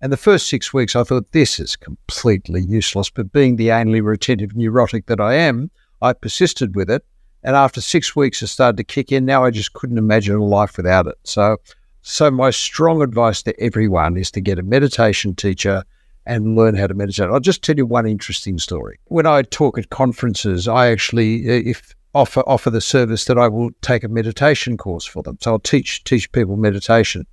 And 0.00 0.12
the 0.12 0.16
first 0.16 0.48
six 0.48 0.74
weeks, 0.74 0.96
I 0.96 1.04
thought, 1.04 1.30
this 1.32 1.60
is 1.60 1.76
completely 1.76 2.62
useless. 2.62 3.08
But 3.08 3.32
being 3.32 3.56
the 3.56 3.68
anally 3.68 4.02
retentive 4.02 4.56
neurotic 4.56 5.06
that 5.06 5.20
I 5.20 5.34
am, 5.34 5.70
I 6.00 6.12
persisted 6.12 6.74
with 6.74 6.90
it. 6.90 7.04
And 7.44 7.54
after 7.54 7.80
six 7.80 8.16
weeks, 8.16 8.42
it 8.42 8.48
started 8.48 8.76
to 8.78 8.84
kick 8.84 9.12
in. 9.12 9.24
Now 9.24 9.44
I 9.44 9.50
just 9.50 9.74
couldn't 9.74 9.98
imagine 9.98 10.34
a 10.34 10.44
life 10.44 10.76
without 10.76 11.06
it. 11.06 11.18
So 11.24 11.58
so, 12.02 12.30
my 12.30 12.50
strong 12.50 13.00
advice 13.00 13.42
to 13.44 13.58
everyone 13.60 14.16
is 14.16 14.30
to 14.32 14.40
get 14.40 14.58
a 14.58 14.62
meditation 14.62 15.36
teacher 15.36 15.84
and 16.26 16.56
learn 16.56 16.74
how 16.74 16.88
to 16.88 16.94
meditate. 16.94 17.30
I'll 17.30 17.40
just 17.40 17.62
tell 17.62 17.76
you 17.76 17.86
one 17.86 18.06
interesting 18.06 18.58
story. 18.58 18.98
When 19.06 19.26
I 19.26 19.42
talk 19.42 19.78
at 19.78 19.90
conferences, 19.90 20.66
I 20.66 20.90
actually 20.90 21.48
uh, 21.48 21.62
if 21.64 21.94
offer 22.14 22.40
offer 22.46 22.70
the 22.70 22.80
service 22.80 23.24
that 23.26 23.38
I 23.38 23.48
will 23.48 23.70
take 23.80 24.04
a 24.04 24.08
meditation 24.08 24.76
course 24.76 25.04
for 25.04 25.22
them. 25.22 25.38
So 25.40 25.52
I'll 25.52 25.58
teach 25.58 26.04
teach 26.04 26.30
people 26.32 26.56
meditation. 26.56 27.24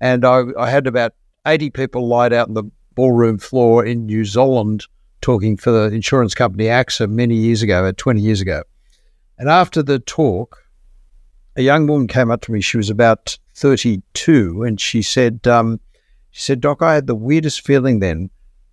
And 0.00 0.24
I, 0.24 0.44
I 0.58 0.70
had 0.70 0.86
about 0.86 1.14
80 1.46 1.70
people 1.70 2.06
lied 2.06 2.32
out 2.32 2.48
on 2.48 2.54
the 2.54 2.64
ballroom 2.94 3.38
floor 3.38 3.84
in 3.84 4.06
New 4.06 4.24
Zealand 4.24 4.86
talking 5.20 5.56
for 5.56 5.70
the 5.70 5.94
insurance 5.94 6.34
company 6.34 6.64
AXA 6.64 7.10
many 7.10 7.34
years 7.34 7.62
ago, 7.62 7.90
20 7.92 8.20
years 8.20 8.40
ago. 8.40 8.62
And 9.38 9.48
after 9.48 9.82
the 9.82 9.98
talk, 9.98 10.58
a 11.56 11.62
young 11.62 11.86
woman 11.86 12.06
came 12.06 12.30
up 12.30 12.42
to 12.42 12.52
me. 12.52 12.60
She 12.60 12.76
was 12.76 12.90
about 12.90 13.38
32, 13.54 14.62
and 14.62 14.80
she 14.80 15.02
said, 15.02 15.46
um, 15.46 15.80
she 16.30 16.42
said, 16.42 16.60
Doc, 16.60 16.82
I 16.82 16.94
had 16.94 17.06
the 17.06 17.14
weirdest 17.14 17.66
feeling 17.66 17.98
then. 17.98 18.30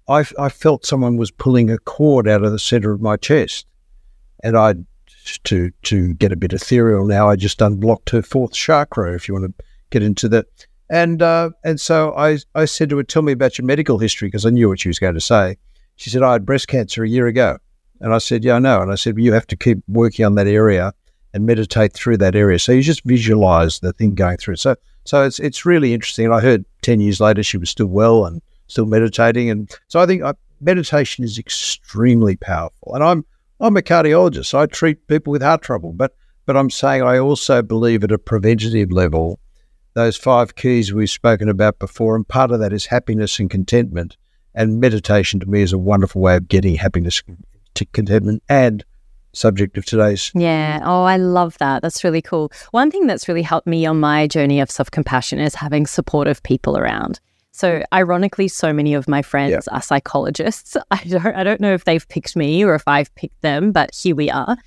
I, 0.07 0.25
I 0.39 0.49
felt 0.49 0.85
someone 0.85 1.17
was 1.17 1.31
pulling 1.31 1.69
a 1.69 1.77
cord 1.79 2.27
out 2.27 2.43
of 2.43 2.51
the 2.51 2.59
center 2.59 2.91
of 2.91 3.01
my 3.01 3.17
chest. 3.17 3.65
And 4.43 4.57
I, 4.57 4.75
to 5.45 5.71
to 5.83 6.13
get 6.13 6.31
a 6.31 6.37
bit 6.37 6.53
ethereal 6.53 7.05
now, 7.05 7.29
I 7.29 7.35
just 7.35 7.61
unblocked 7.61 8.11
her 8.11 8.21
fourth 8.21 8.53
chakra, 8.53 9.13
if 9.13 9.27
you 9.27 9.33
want 9.33 9.57
to 9.57 9.65
get 9.89 10.03
into 10.03 10.29
that. 10.29 10.45
And 10.89 11.21
uh, 11.21 11.49
and 11.65 11.81
so 11.81 12.13
I, 12.15 12.37
I 12.55 12.65
said 12.65 12.89
to 12.91 12.97
her, 12.97 13.03
Tell 13.03 13.23
me 13.23 13.33
about 13.33 13.57
your 13.57 13.65
medical 13.65 13.97
history, 13.97 14.27
because 14.27 14.45
I 14.45 14.51
knew 14.51 14.69
what 14.69 14.79
she 14.79 14.87
was 14.87 14.99
going 14.99 15.15
to 15.15 15.21
say. 15.21 15.57
She 15.97 16.09
said, 16.09 16.23
I 16.23 16.33
had 16.33 16.45
breast 16.45 16.67
cancer 16.67 17.03
a 17.03 17.09
year 17.09 17.27
ago. 17.27 17.57
And 17.99 18.13
I 18.13 18.19
said, 18.19 18.45
Yeah, 18.45 18.53
I 18.53 18.59
know. 18.59 18.81
And 18.81 18.91
I 18.91 18.95
said, 18.95 19.15
well, 19.15 19.23
You 19.23 19.33
have 19.33 19.47
to 19.47 19.57
keep 19.57 19.79
working 19.87 20.23
on 20.23 20.35
that 20.35 20.47
area 20.47 20.93
and 21.37 21.45
meditate 21.45 21.93
through 21.93 22.17
that 22.17 22.35
area. 22.35 22.59
So 22.59 22.73
you 22.73 22.81
just 22.81 23.03
visualize 23.05 23.79
the 23.79 23.93
thing 23.93 24.15
going 24.15 24.37
through. 24.37 24.57
So 24.57 24.75
so 25.05 25.23
it's 25.23 25.39
it's 25.39 25.65
really 25.65 25.93
interesting. 25.93 26.25
And 26.25 26.33
I 26.33 26.41
heard 26.41 26.65
ten 26.81 26.99
years 26.99 27.21
later 27.21 27.43
she 27.43 27.57
was 27.57 27.69
still 27.69 27.87
well 27.87 28.25
and 28.25 28.41
still 28.67 28.85
meditating. 28.85 29.49
And 29.49 29.71
so 29.87 30.01
I 30.01 30.05
think 30.05 30.23
uh, 30.23 30.33
meditation 30.59 31.23
is 31.23 31.39
extremely 31.39 32.35
powerful. 32.35 32.93
And 32.93 33.03
I'm 33.03 33.25
I'm 33.59 33.77
a 33.77 33.81
cardiologist. 33.81 34.47
So 34.47 34.59
I 34.59 34.65
treat 34.65 35.07
people 35.07 35.31
with 35.31 35.41
heart 35.41 35.61
trouble, 35.61 35.93
but 35.93 36.13
but 36.45 36.57
I'm 36.57 36.69
saying 36.69 37.03
I 37.03 37.19
also 37.19 37.61
believe 37.61 38.03
at 38.03 38.11
a 38.11 38.17
preventative 38.17 38.91
level, 38.91 39.39
those 39.93 40.17
five 40.17 40.55
keys 40.55 40.93
we've 40.93 41.09
spoken 41.09 41.49
about 41.49 41.79
before, 41.79 42.15
and 42.15 42.27
part 42.27 42.51
of 42.51 42.59
that 42.59 42.73
is 42.73 42.85
happiness 42.85 43.39
and 43.39 43.49
contentment. 43.49 44.17
And 44.55 44.79
meditation 44.79 45.39
to 45.41 45.45
me 45.45 45.61
is 45.61 45.73
a 45.73 45.77
wonderful 45.77 46.21
way 46.21 46.35
of 46.35 46.47
getting 46.47 46.75
happiness, 46.75 47.21
to 47.75 47.85
contentment, 47.85 48.41
and 48.49 48.83
subject 49.37 49.77
of 49.77 49.85
today's. 49.85 50.31
Yeah. 50.35 50.81
Oh, 50.83 51.03
I 51.03 51.17
love 51.17 51.57
that. 51.59 51.81
That's 51.81 52.03
really 52.03 52.21
cool. 52.21 52.51
One 52.71 52.91
thing 52.91 53.07
that's 53.07 53.27
really 53.27 53.41
helped 53.41 53.67
me 53.67 53.85
on 53.85 53.99
my 53.99 54.27
journey 54.27 54.59
of 54.59 54.71
self 54.71 54.91
compassion 54.91 55.39
is 55.39 55.55
having 55.55 55.85
supportive 55.85 56.41
people 56.43 56.77
around. 56.77 57.19
So, 57.51 57.81
ironically, 57.91 58.49
so 58.49 58.71
many 58.71 58.93
of 58.93 59.07
my 59.07 59.23
friends 59.23 59.67
yeah. 59.67 59.75
are 59.75 59.81
psychologists. 59.81 60.77
I 60.91 61.03
don't, 61.07 61.25
I 61.25 61.43
don't 61.43 61.61
know 61.61 61.73
if 61.73 61.85
they've 61.85 62.07
picked 62.07 62.35
me 62.35 62.63
or 62.63 62.75
if 62.75 62.83
I've 62.87 63.13
picked 63.15 63.41
them, 63.41 63.71
but 63.71 63.93
here 63.95 64.15
we 64.15 64.29
are. 64.29 64.57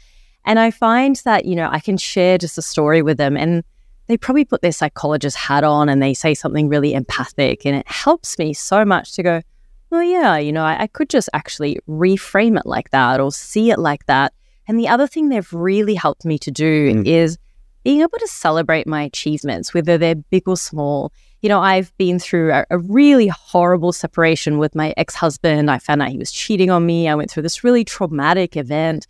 And 0.45 0.59
I 0.59 0.71
find 0.71 1.17
that, 1.25 1.45
you 1.45 1.55
know, 1.55 1.69
I 1.71 1.81
can 1.81 1.97
share 1.97 2.39
just 2.39 2.59
a 2.59 2.63
story 2.63 3.03
with 3.03 3.19
them 3.19 3.37
and 3.37 3.63
they 4.07 4.17
probably 4.17 4.45
put 4.45 4.63
their 4.63 4.73
psychologist 4.73 5.37
hat 5.37 5.63
on 5.63 5.89
and 5.89 6.03
they 6.03 6.15
say 6.15 6.35
something 6.35 6.69
really 6.69 6.95
empathic. 6.95 7.65
And 7.65 7.77
it 7.77 7.87
helps 7.87 8.39
me 8.39 8.53
so 8.55 8.85
much 8.85 9.13
to 9.13 9.23
go, 9.23 9.43
well, 9.91 10.03
yeah, 10.03 10.37
you 10.37 10.51
know, 10.51 10.65
I, 10.65 10.83
I 10.83 10.87
could 10.89 11.09
just 11.09 11.29
actually 11.33 11.79
reframe 11.89 12.59
it 12.59 12.67
like 12.67 12.91
that 12.91 13.21
or 13.21 13.31
see 13.31 13.71
it 13.71 13.79
like 13.79 14.07
that. 14.07 14.33
And 14.69 14.79
the 14.79 14.89
other 14.89 15.07
thing 15.07 15.29
they've 15.29 15.53
really 15.53 15.95
helped 15.95 16.25
me 16.25 16.39
to 16.39 16.51
do 16.51 16.95
mm. 16.95 17.07
is 17.07 17.39
being 17.83 18.01
able 18.01 18.19
to 18.19 18.29
celebrate 18.29 18.87
my 18.87 19.03
achievements, 19.03 19.73
whether 19.73 19.97
they're 19.97 20.15
big 20.15 20.47
or 20.47 20.57
small. 20.57 21.13
You 21.41 21.49
know, 21.49 21.61
I've 21.61 21.97
been 21.97 22.19
through 22.19 22.53
a, 22.53 22.67
a 22.71 22.79
really 22.79 23.29
horrible 23.29 23.93
separation 23.93 24.59
with 24.59 24.75
my 24.75 24.93
ex 24.97 25.15
husband. 25.15 25.71
I 25.71 25.79
found 25.79 26.03
out 26.03 26.11
he 26.11 26.19
was 26.19 26.31
cheating 26.31 26.71
on 26.71 26.85
me. 26.85 27.09
I 27.09 27.15
went 27.15 27.31
through 27.31 27.45
this 27.45 27.65
really 27.65 27.85
traumatic 27.85 28.57
event. 28.57 29.07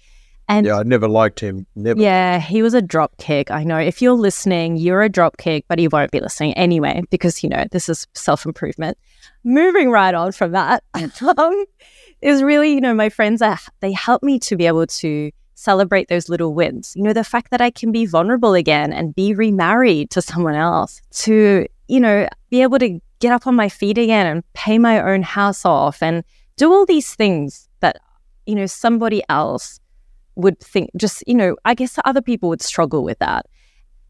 And 0.48 0.66
yeah, 0.66 0.78
I 0.78 0.82
never 0.82 1.08
liked 1.08 1.38
him. 1.38 1.66
Never. 1.76 2.00
Yeah, 2.00 2.40
he 2.40 2.60
was 2.60 2.74
a 2.74 2.82
dropkick. 2.82 3.52
I 3.52 3.62
know 3.62 3.78
if 3.78 4.02
you're 4.02 4.14
listening, 4.14 4.76
you're 4.76 5.02
a 5.02 5.08
dropkick, 5.08 5.64
but 5.68 5.78
he 5.78 5.86
won't 5.86 6.10
be 6.10 6.18
listening 6.18 6.54
anyway 6.54 7.02
because, 7.10 7.44
you 7.44 7.48
know, 7.48 7.66
this 7.70 7.88
is 7.88 8.08
self 8.14 8.44
improvement. 8.44 8.98
Moving 9.44 9.90
right 9.90 10.12
on 10.14 10.32
from 10.32 10.50
that, 10.52 10.82
um, 11.38 11.64
is 12.20 12.42
really, 12.42 12.74
you 12.74 12.80
know, 12.80 12.94
my 12.94 13.10
friends, 13.10 13.42
are, 13.42 13.58
they 13.78 13.92
help 13.92 14.24
me 14.24 14.40
to 14.40 14.56
be 14.56 14.66
able 14.66 14.88
to 14.88 15.30
celebrate 15.60 16.08
those 16.08 16.28
little 16.28 16.54
wins. 16.54 16.94
You 16.96 17.02
know, 17.02 17.12
the 17.12 17.24
fact 17.24 17.50
that 17.50 17.60
I 17.60 17.70
can 17.70 17.92
be 17.92 18.06
vulnerable 18.06 18.54
again 18.54 18.92
and 18.92 19.14
be 19.14 19.34
remarried 19.34 20.10
to 20.12 20.22
someone 20.22 20.54
else, 20.54 21.02
to, 21.24 21.66
you 21.86 22.00
know, 22.00 22.28
be 22.48 22.62
able 22.62 22.78
to 22.78 22.98
get 23.18 23.32
up 23.32 23.46
on 23.46 23.54
my 23.54 23.68
feet 23.68 23.98
again 23.98 24.26
and 24.26 24.52
pay 24.54 24.78
my 24.78 25.02
own 25.02 25.22
house 25.22 25.66
off 25.66 26.02
and 26.02 26.24
do 26.56 26.72
all 26.72 26.86
these 26.86 27.14
things 27.14 27.68
that, 27.80 27.98
you 28.46 28.54
know, 28.54 28.66
somebody 28.66 29.22
else 29.28 29.80
would 30.36 30.58
think 30.60 30.90
just, 30.96 31.22
you 31.26 31.34
know, 31.34 31.56
I 31.66 31.74
guess 31.74 31.98
other 32.04 32.22
people 32.22 32.48
would 32.48 32.62
struggle 32.62 33.04
with 33.04 33.18
that. 33.18 33.46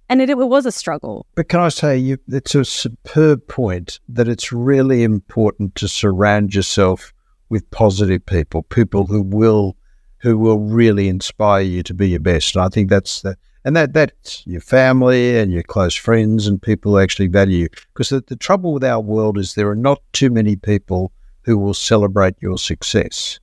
And 0.09 0.21
it, 0.21 0.31
it 0.31 0.37
was 0.37 0.67
a 0.67 0.73
struggle. 0.73 1.27
But 1.35 1.49
can 1.49 1.61
I 1.61 1.69
say, 1.69 1.97
you, 1.97 2.19
it's 2.29 2.55
a 2.55 2.65
superb 2.65 3.47
point 3.49 3.99
that 4.09 4.29
it's 4.29 4.53
really 4.53 5.03
important 5.03 5.75
to 5.77 5.89
surround 5.89 6.55
yourself 6.55 7.13
with 7.49 7.69
positive 7.71 8.25
people, 8.25 8.63
people 8.63 9.07
who 9.07 9.23
will 9.23 9.77
who 10.21 10.39
will 10.39 10.59
really 10.59 11.09
inspire 11.09 11.63
you 11.63 11.83
to 11.83 11.95
be 11.95 12.11
your 12.11 12.21
best. 12.21 12.55
And 12.55 12.65
I 12.65 12.69
think 12.69 12.91
that's 12.91 13.23
the, 13.23 13.37
and 13.65 13.77
that 13.77 13.93
that's 13.93 14.47
your 14.47 14.61
family 14.61 15.39
and 15.39 15.53
your 15.53 15.63
close 15.63 15.95
friends 15.95 16.47
and 16.47 16.61
people 16.61 16.93
who 16.93 16.99
actually 16.99 17.29
value 17.29 17.59
you. 17.59 17.69
Because 17.93 18.11
the, 18.11 18.23
the 18.27 18.37
trouble 18.37 18.73
with 18.73 18.85
our 18.85 19.01
world 19.01 19.39
is 19.39 19.55
there 19.55 19.69
are 19.69 19.77
not 19.77 20.03
too 20.13 20.31
many 20.31 20.57
people 20.57 21.13
who 21.43 21.59
will 21.59 21.75
celebrate 21.75 22.35
your 22.41 22.59
success. 22.59 23.41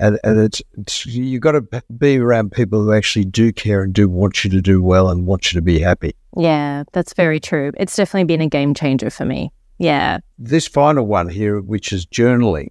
And, 0.00 0.18
and 0.22 0.38
it's, 0.38 0.62
it's 0.76 1.06
you've 1.06 1.40
got 1.40 1.52
to 1.52 1.82
be 1.96 2.18
around 2.18 2.52
people 2.52 2.82
who 2.82 2.92
actually 2.92 3.24
do 3.24 3.52
care 3.52 3.82
and 3.82 3.92
do 3.92 4.08
want 4.08 4.44
you 4.44 4.50
to 4.50 4.60
do 4.60 4.82
well 4.82 5.10
and 5.10 5.26
want 5.26 5.52
you 5.52 5.58
to 5.58 5.62
be 5.62 5.80
happy. 5.80 6.14
Yeah, 6.36 6.84
that's 6.92 7.14
very 7.14 7.40
true. 7.40 7.72
It's 7.76 7.96
definitely 7.96 8.24
been 8.24 8.40
a 8.40 8.48
game 8.48 8.74
changer 8.74 9.10
for 9.10 9.24
me. 9.24 9.50
Yeah. 9.78 10.18
This 10.38 10.66
final 10.68 11.06
one 11.06 11.28
here, 11.28 11.60
which 11.60 11.92
is 11.92 12.06
journaling, 12.06 12.68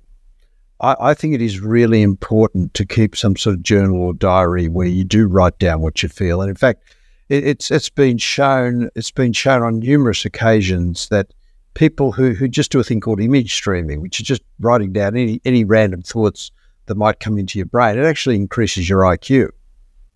I, 0.79 0.95
I, 0.99 1.13
think 1.13 1.33
it 1.33 1.41
is 1.41 1.59
really 1.59 2.01
important 2.01 2.73
to 2.75 2.85
keep 2.85 3.15
some 3.15 3.35
sort 3.35 3.55
of 3.55 3.63
journal 3.63 4.01
or 4.01 4.13
diary 4.13 4.67
where 4.67 4.87
you 4.87 5.03
do 5.03 5.27
write 5.27 5.57
down 5.59 5.81
what 5.81 6.03
you 6.03 6.09
feel. 6.09 6.41
And 6.41 6.49
in 6.49 6.55
fact, 6.55 6.83
it, 7.29 7.45
it's 7.45 7.71
it's 7.71 7.89
been 7.89 8.17
shown 8.17 8.89
it's 8.95 9.11
been 9.11 9.33
shown 9.33 9.63
on 9.63 9.79
numerous 9.79 10.25
occasions 10.25 11.09
that 11.09 11.33
people 11.73 12.11
who, 12.11 12.33
who 12.33 12.47
just 12.47 12.71
do 12.71 12.79
a 12.79 12.83
thing 12.83 12.99
called 12.99 13.21
image 13.21 13.53
streaming, 13.53 14.01
which 14.01 14.19
is 14.19 14.27
just 14.27 14.41
writing 14.59 14.93
down 14.93 15.15
any 15.15 15.41
any 15.45 15.63
random 15.63 16.01
thoughts 16.01 16.51
that 16.85 16.95
might 16.95 17.19
come 17.19 17.37
into 17.37 17.59
your 17.59 17.65
brain, 17.65 17.97
it 17.97 18.05
actually 18.05 18.35
increases 18.35 18.89
your 18.89 19.01
IQ. 19.01 19.49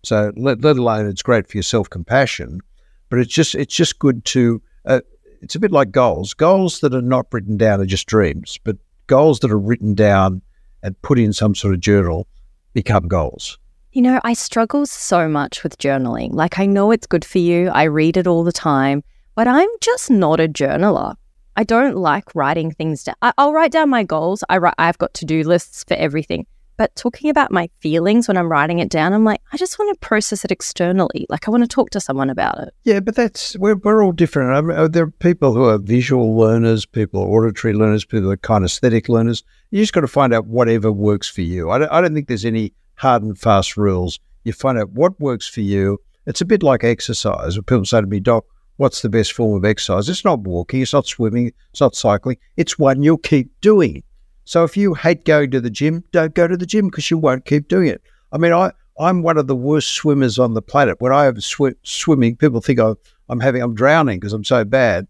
So 0.04 0.32
let, 0.36 0.62
let 0.62 0.76
alone 0.76 1.06
it's 1.06 1.22
great 1.22 1.46
for 1.46 1.56
your 1.56 1.62
self 1.62 1.88
compassion, 1.88 2.60
but 3.08 3.18
it's 3.18 3.32
just 3.32 3.54
it's 3.54 3.74
just 3.74 3.98
good 3.98 4.24
to. 4.26 4.60
Uh, 4.84 5.00
it's 5.40 5.56
a 5.56 5.60
bit 5.60 5.72
like 5.72 5.90
goals. 5.90 6.34
Goals 6.34 6.80
that 6.80 6.94
are 6.94 7.02
not 7.02 7.26
written 7.32 7.56
down 7.56 7.80
are 7.80 7.86
just 7.86 8.06
dreams, 8.06 8.60
but 8.62 8.76
goals 9.08 9.40
that 9.40 9.50
are 9.50 9.58
written 9.58 9.92
down 9.94 10.40
and 10.82 11.00
put 11.02 11.18
in 11.18 11.32
some 11.32 11.54
sort 11.54 11.74
of 11.74 11.80
journal 11.80 12.26
become 12.72 13.08
goals? 13.08 13.58
You 13.92 14.02
know, 14.02 14.20
I 14.24 14.32
struggle 14.32 14.86
so 14.86 15.28
much 15.28 15.62
with 15.62 15.78
journaling. 15.78 16.32
Like, 16.32 16.58
I 16.58 16.66
know 16.66 16.90
it's 16.90 17.06
good 17.06 17.24
for 17.24 17.38
you, 17.38 17.68
I 17.68 17.84
read 17.84 18.16
it 18.16 18.26
all 18.26 18.44
the 18.44 18.52
time, 18.52 19.04
but 19.34 19.46
I'm 19.46 19.68
just 19.80 20.10
not 20.10 20.40
a 20.40 20.48
journaler. 20.48 21.16
I 21.56 21.64
don't 21.64 21.96
like 21.96 22.34
writing 22.34 22.70
things 22.70 23.04
down. 23.04 23.16
I- 23.20 23.34
will 23.36 23.52
write 23.52 23.72
down 23.72 23.90
my 23.90 24.04
goals. 24.04 24.42
I 24.48 24.56
write, 24.56 24.74
I've 24.78 24.96
got 24.96 25.12
to 25.14 25.26
do 25.26 25.42
lists 25.42 25.84
for 25.86 25.94
everything. 25.94 26.46
But 26.76 26.94
talking 26.96 27.30
about 27.30 27.52
my 27.52 27.68
feelings 27.80 28.28
when 28.28 28.36
I'm 28.36 28.50
writing 28.50 28.78
it 28.78 28.88
down, 28.88 29.12
I'm 29.12 29.24
like, 29.24 29.40
I 29.52 29.56
just 29.56 29.78
want 29.78 29.94
to 29.94 30.06
process 30.06 30.44
it 30.44 30.50
externally. 30.50 31.26
Like, 31.28 31.46
I 31.46 31.50
want 31.50 31.62
to 31.62 31.68
talk 31.68 31.90
to 31.90 32.00
someone 32.00 32.30
about 32.30 32.58
it. 32.58 32.74
Yeah, 32.84 33.00
but 33.00 33.14
that's, 33.14 33.56
we're, 33.58 33.76
we're 33.76 34.02
all 34.02 34.12
different. 34.12 34.50
I 34.52 34.60
mean, 34.60 34.76
uh, 34.76 34.88
there 34.88 35.04
are 35.04 35.10
people 35.10 35.52
who 35.54 35.64
are 35.64 35.78
visual 35.78 36.36
learners, 36.36 36.86
people 36.86 37.22
are 37.22 37.26
auditory 37.26 37.74
learners, 37.74 38.04
people 38.04 38.30
are 38.32 38.36
kinesthetic 38.36 39.08
learners. 39.08 39.42
You 39.70 39.80
just 39.80 39.92
got 39.92 40.00
to 40.00 40.08
find 40.08 40.32
out 40.32 40.46
whatever 40.46 40.90
works 40.90 41.28
for 41.28 41.42
you. 41.42 41.70
I 41.70 41.78
don't, 41.78 41.92
I 41.92 42.00
don't 42.00 42.14
think 42.14 42.28
there's 42.28 42.44
any 42.44 42.72
hard 42.94 43.22
and 43.22 43.38
fast 43.38 43.76
rules. 43.76 44.18
You 44.44 44.52
find 44.52 44.78
out 44.78 44.90
what 44.90 45.18
works 45.20 45.46
for 45.46 45.60
you. 45.60 45.98
It's 46.26 46.40
a 46.40 46.46
bit 46.46 46.62
like 46.62 46.84
exercise. 46.84 47.56
When 47.56 47.64
people 47.64 47.84
say 47.84 48.00
to 48.00 48.06
me, 48.06 48.20
Doc, 48.20 48.44
what's 48.76 49.02
the 49.02 49.08
best 49.08 49.32
form 49.32 49.56
of 49.56 49.64
exercise? 49.64 50.08
It's 50.08 50.24
not 50.24 50.40
walking, 50.40 50.80
it's 50.82 50.92
not 50.92 51.06
swimming, 51.06 51.52
it's 51.70 51.80
not 51.80 51.94
cycling. 51.94 52.38
It's 52.56 52.78
one 52.78 53.02
you'll 53.02 53.18
keep 53.18 53.50
doing. 53.60 54.02
So 54.44 54.64
if 54.64 54.76
you 54.76 54.94
hate 54.94 55.24
going 55.24 55.50
to 55.52 55.60
the 55.60 55.70
gym, 55.70 56.04
don't 56.12 56.34
go 56.34 56.46
to 56.48 56.56
the 56.56 56.66
gym 56.66 56.88
because 56.88 57.10
you 57.10 57.18
won't 57.18 57.44
keep 57.44 57.68
doing 57.68 57.86
it. 57.86 58.02
I 58.32 58.38
mean, 58.38 58.52
I, 58.52 58.72
I'm 58.98 59.22
one 59.22 59.38
of 59.38 59.46
the 59.46 59.56
worst 59.56 59.90
swimmers 59.90 60.38
on 60.38 60.54
the 60.54 60.62
planet. 60.62 61.00
When 61.00 61.12
I 61.12 61.24
have 61.24 61.42
sw- 61.42 61.76
swimming, 61.82 62.36
people 62.36 62.60
think 62.60 62.78
I'm, 62.78 62.96
I'm 63.28 63.40
having, 63.40 63.62
I'm 63.62 63.74
drowning 63.74 64.18
because 64.18 64.32
I'm 64.32 64.44
so 64.44 64.64
bad. 64.64 65.06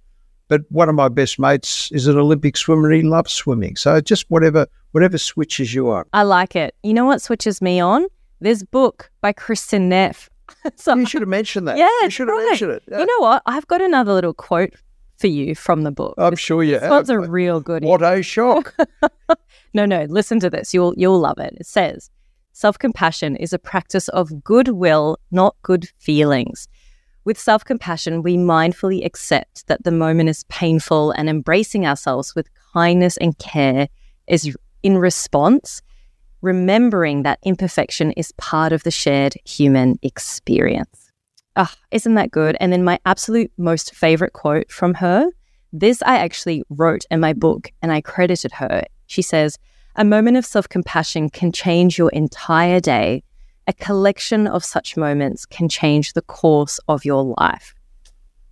But 0.49 0.63
one 0.71 0.89
of 0.89 0.95
my 0.95 1.09
best 1.09 1.39
mates 1.39 1.91
is 1.93 2.07
an 2.07 2.19
Olympic 2.19 2.57
swimmer 2.57 2.91
and 2.91 3.03
he 3.03 3.09
loves 3.09 3.33
swimming. 3.33 3.77
So 3.77 4.01
just 4.01 4.27
whatever, 4.29 4.67
whatever 4.91 5.17
switches 5.17 5.73
you 5.73 5.91
on. 5.91 6.05
I 6.13 6.25
like 6.25 6.55
it. 6.55 6.75
You 6.83 6.93
know 6.93 7.07
what 7.07 7.23
switches 7.23 7.63
me 7.63 7.81
on? 7.81 8.07
This 8.41 8.63
book 8.63 9.11
by 9.21 9.33
Kristin 9.33 9.83
Neff. 9.83 10.29
so, 10.77 10.95
you 10.95 11.07
should 11.07 11.23
have 11.23 11.29
mentioned 11.29 11.69
that. 11.69 11.79
Yeah, 11.79 11.89
you 12.03 12.11
should 12.11 12.29
have 12.29 12.37
right. 12.37 12.47
mentioned 12.49 12.73
it. 12.73 12.83
Yeah. 12.91 12.99
You 12.99 13.07
know 13.07 13.21
what? 13.21 13.43
I've 13.47 13.67
got 13.67 13.81
another 13.81 14.13
little 14.13 14.35
quote 14.35 14.75
for 15.23 15.29
you 15.29 15.55
from 15.55 15.85
the 15.85 15.93
book. 15.93 16.15
I'm 16.19 16.37
sure 16.37 16.63
you 16.63 16.79
this 16.79 16.83
have. 16.83 17.09
a 17.09 17.19
real 17.19 17.61
good. 17.61 17.85
What 17.85 18.03
a 18.03 18.23
shock! 18.35 18.75
no, 19.75 19.87
no, 19.87 20.05
listen 20.11 20.39
to 20.41 20.51
this. 20.51 20.75
You'll 20.75 20.95
you'll 20.97 21.19
love 21.19 21.39
it. 21.39 21.55
It 21.59 21.67
says, 21.67 22.11
"Self-compassion 22.53 23.37
is 23.37 23.53
a 23.53 23.59
practice 23.59 24.09
of 24.09 24.45
goodwill, 24.45 25.19
not 25.31 25.57
good 25.63 25.89
feelings." 25.99 26.69
With 27.25 27.39
self 27.39 27.65
compassion, 27.65 28.23
we 28.23 28.37
mindfully 28.37 29.07
accept 29.07 29.69
that 29.69 29.85
the 29.85 29.93
moment 29.93 30.29
is 30.29 30.45
painful 30.49 31.13
and 31.13 31.29
embracing 31.31 31.87
ourselves 31.87 32.35
with 32.35 32.49
kindness 32.75 33.17
and 33.17 33.39
care 33.39 33.89
is 34.27 34.57
in 34.83 34.99
response, 34.99 35.83
remembering 36.41 37.23
that 37.23 37.39
imperfection 37.45 38.11
is 38.13 38.33
part 38.33 38.73
of 38.73 38.83
the 38.83 38.91
shared 38.91 39.35
human 39.45 40.01
experience. 40.03 41.02
Ah, 41.57 41.75
isn't 41.91 42.15
that 42.15 42.31
good? 42.31 42.57
And 42.61 42.73
then 42.73 42.85
my 42.85 42.99
absolute 43.05 43.53
most 43.59 43.95
favorite 43.95 44.33
quote 44.33 44.71
from 44.71 44.95
her 44.95 45.31
this 45.73 46.03
I 46.03 46.19
actually 46.19 46.63
wrote 46.69 47.05
in 47.11 47.21
my 47.21 47.33
book 47.33 47.73
and 47.81 47.91
I 47.91 48.03
credited 48.03 48.53
her. 48.53 48.85
She 49.07 49.23
says, 49.23 49.59
A 49.97 50.05
moment 50.05 50.37
of 50.37 50.45
self 50.45 50.69
compassion 50.69 51.31
can 51.31 51.51
change 51.51 51.97
your 51.97 52.11
entire 52.11 52.79
day. 52.79 53.23
A 53.67 53.73
collection 53.73 54.47
of 54.47 54.65
such 54.65 54.97
moments 54.97 55.47
can 55.47 55.69
change 55.69 56.13
the 56.13 56.23
course 56.23 56.79
of 56.89 57.05
your 57.05 57.35
life. 57.39 57.75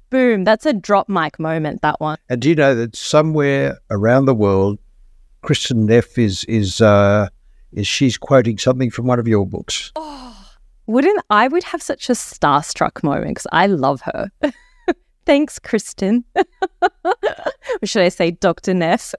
Boom, 0.09 0.45
that's 0.45 0.67
a 0.67 0.73
drop 0.73 1.09
mic 1.09 1.39
moment, 1.39 1.83
that 1.83 2.01
one. 2.01 2.17
And 2.29 2.41
do 2.41 2.49
you 2.49 2.55
know 2.55 2.75
that 2.75 2.97
somewhere 2.97 3.79
around 3.91 4.25
the 4.25 4.35
world, 4.35 4.79
Kristin 5.43 5.85
Neff 5.87 6.17
is 6.17 6.45
is 6.45 6.81
uh, 6.81 7.29
is 7.73 7.87
she's 7.87 8.17
quoting 8.17 8.57
something 8.57 8.91
from 8.91 9.07
one 9.07 9.19
of 9.19 9.29
your 9.29 9.47
books? 9.47 9.93
Oh, 9.95 10.30
wouldn't 10.91 11.25
I 11.31 11.47
would 11.47 11.63
have 11.65 11.83
such 11.83 12.11
a 12.11 12.15
starstruck 12.15 13.03
moment 13.05 13.31
because 13.31 13.47
I 13.53 13.67
love 13.67 14.01
her. 14.03 14.31
Thanks, 15.25 15.59
Kristin. 15.61 16.25
or 16.35 16.45
should 17.85 18.03
I 18.03 18.09
say, 18.09 18.33
Dr. 18.33 18.75
Neff? 18.75 19.15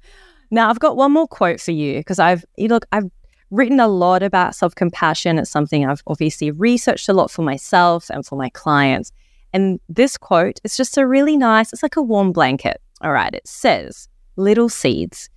now, 0.50 0.68
I've 0.68 0.80
got 0.80 0.96
one 0.96 1.12
more 1.12 1.28
quote 1.28 1.60
for 1.60 1.70
you 1.70 1.98
because 1.98 2.18
I've 2.18 2.44
you 2.56 2.68
look 2.68 2.86
I've 2.90 3.08
written 3.50 3.78
a 3.78 3.86
lot 3.86 4.24
about 4.24 4.56
self 4.56 4.74
compassion. 4.74 5.38
It's 5.38 5.50
something 5.50 5.86
I've 5.86 6.02
obviously 6.08 6.50
researched 6.50 7.08
a 7.08 7.12
lot 7.12 7.30
for 7.30 7.42
myself 7.42 8.10
and 8.10 8.26
for 8.26 8.36
my 8.36 8.48
clients. 8.50 9.12
And 9.52 9.78
this 9.88 10.16
quote 10.16 10.58
is 10.64 10.76
just 10.76 10.98
a 10.98 11.06
really 11.06 11.36
nice. 11.36 11.72
It's 11.72 11.82
like 11.82 11.96
a 11.96 12.02
warm 12.02 12.32
blanket. 12.32 12.80
All 13.00 13.12
right, 13.12 13.32
it 13.32 13.46
says, 13.46 14.08
"Little 14.36 14.68
seeds." 14.68 15.28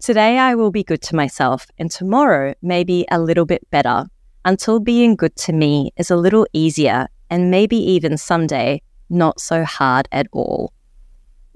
Today 0.00 0.38
I 0.38 0.56
will 0.56 0.70
be 0.70 0.82
good 0.82 1.02
to 1.02 1.16
myself, 1.16 1.66
and 1.78 1.90
tomorrow 1.90 2.54
maybe 2.60 3.04
a 3.10 3.20
little 3.20 3.46
bit 3.46 3.68
better 3.70 4.06
until 4.48 4.80
being 4.80 5.14
good 5.14 5.36
to 5.36 5.52
me 5.52 5.92
is 5.98 6.10
a 6.10 6.16
little 6.16 6.46
easier 6.54 7.06
and 7.28 7.50
maybe 7.50 7.76
even 7.76 8.16
someday 8.16 8.80
not 9.10 9.38
so 9.40 9.62
hard 9.62 10.08
at 10.10 10.26
all. 10.32 10.72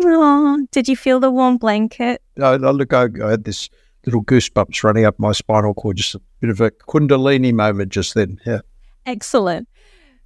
Aww, 0.02 0.70
did 0.70 0.88
you 0.88 0.96
feel 0.96 1.18
the 1.18 1.30
warm 1.30 1.56
blanket? 1.56 2.20
I, 2.38 2.50
I 2.50 2.56
look, 2.56 2.92
I, 2.92 3.06
I, 3.24 3.30
had 3.30 3.44
this 3.44 3.70
little 4.04 4.22
goosebumps 4.22 4.84
running 4.84 5.06
up 5.06 5.18
my 5.18 5.32
spinal 5.32 5.72
cord, 5.72 5.96
just 5.96 6.14
a 6.14 6.20
bit 6.40 6.50
of 6.50 6.60
a 6.60 6.70
Kundalini 6.70 7.54
moment 7.54 7.92
just 7.92 8.12
then. 8.12 8.38
Yeah. 8.44 8.60
Excellent. 9.06 9.68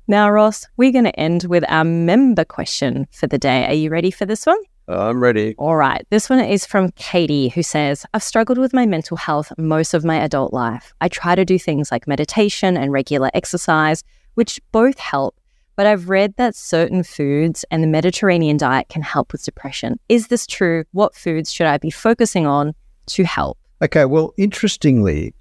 Now, 0.09 0.29
Ross, 0.29 0.67
we're 0.77 0.93
going 0.93 1.05
to 1.05 1.21
end 1.21 1.45
with 1.45 1.65
our 1.69 1.85
member 1.85 2.45
question 2.45 3.07
for 3.13 3.29
the 3.29 3.39
day. 3.39 3.65
Are 3.67 3.75
you 3.75 3.91
ready 3.91 4.11
for 4.11 4.27
this 4.27 4.45
one? 4.45 4.59
I'm 4.89 5.21
ready. 5.21 5.55
All 5.59 5.77
right. 5.77 6.07
This 6.11 6.31
one 6.31 6.41
is 6.41 6.65
from 6.65 6.93
Katie, 6.93 7.49
who 7.49 7.63
says 7.63 8.07
I've 8.15 8.23
struggled 8.23 8.59
with 8.59 8.73
my 8.73 8.87
mental 8.87 9.17
health 9.17 9.53
most 9.59 9.95
of 9.95 10.05
my 10.05 10.17
adult 10.17 10.53
life. 10.53 10.95
I 11.01 11.09
try 11.09 11.35
to 11.35 11.45
do 11.45 11.59
things 11.59 11.91
like 11.91 12.07
meditation 12.07 12.77
and 12.77 12.93
regular 12.93 13.31
exercise, 13.35 14.05
which 14.35 14.61
both 14.71 14.99
help, 14.99 15.41
but 15.75 15.87
I've 15.87 16.09
read 16.09 16.35
that 16.37 16.55
certain 16.55 17.03
foods 17.03 17.65
and 17.71 17.83
the 17.83 17.89
Mediterranean 17.89 18.57
diet 18.57 18.89
can 18.89 19.03
help 19.03 19.33
with 19.33 19.45
depression. 19.45 19.99
Is 20.09 20.29
this 20.29 20.47
true? 20.47 20.85
What 20.93 21.15
foods 21.15 21.53
should 21.53 21.67
I 21.67 21.79
be 21.79 21.91
focusing 21.91 22.47
on 22.47 22.75
to 23.07 23.25
help? 23.25 23.59
Okay. 23.83 24.05
Well, 24.05 24.35
interestingly, 24.39 25.35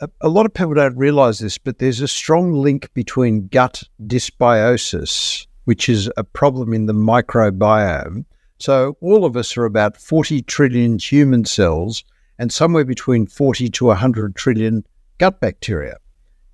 a, 0.00 0.08
a 0.20 0.28
lot 0.28 0.44
of 0.44 0.52
people 0.52 0.74
don't 0.74 0.96
realize 0.96 1.38
this, 1.38 1.56
but 1.56 1.78
there's 1.78 2.00
a 2.00 2.08
strong 2.08 2.52
link 2.52 2.92
between 2.92 3.48
gut 3.48 3.82
dysbiosis, 4.06 5.46
which 5.64 5.88
is 5.88 6.10
a 6.18 6.24
problem 6.24 6.74
in 6.74 6.84
the 6.84 6.92
microbiome 6.92 8.24
so 8.58 8.96
all 9.00 9.24
of 9.24 9.36
us 9.36 9.56
are 9.56 9.64
about 9.64 9.96
40 9.96 10.42
trillion 10.42 10.98
human 10.98 11.44
cells 11.44 12.04
and 12.38 12.52
somewhere 12.52 12.84
between 12.84 13.26
40 13.26 13.68
to 13.68 13.86
100 13.86 14.34
trillion 14.36 14.84
gut 15.18 15.40
bacteria. 15.40 15.96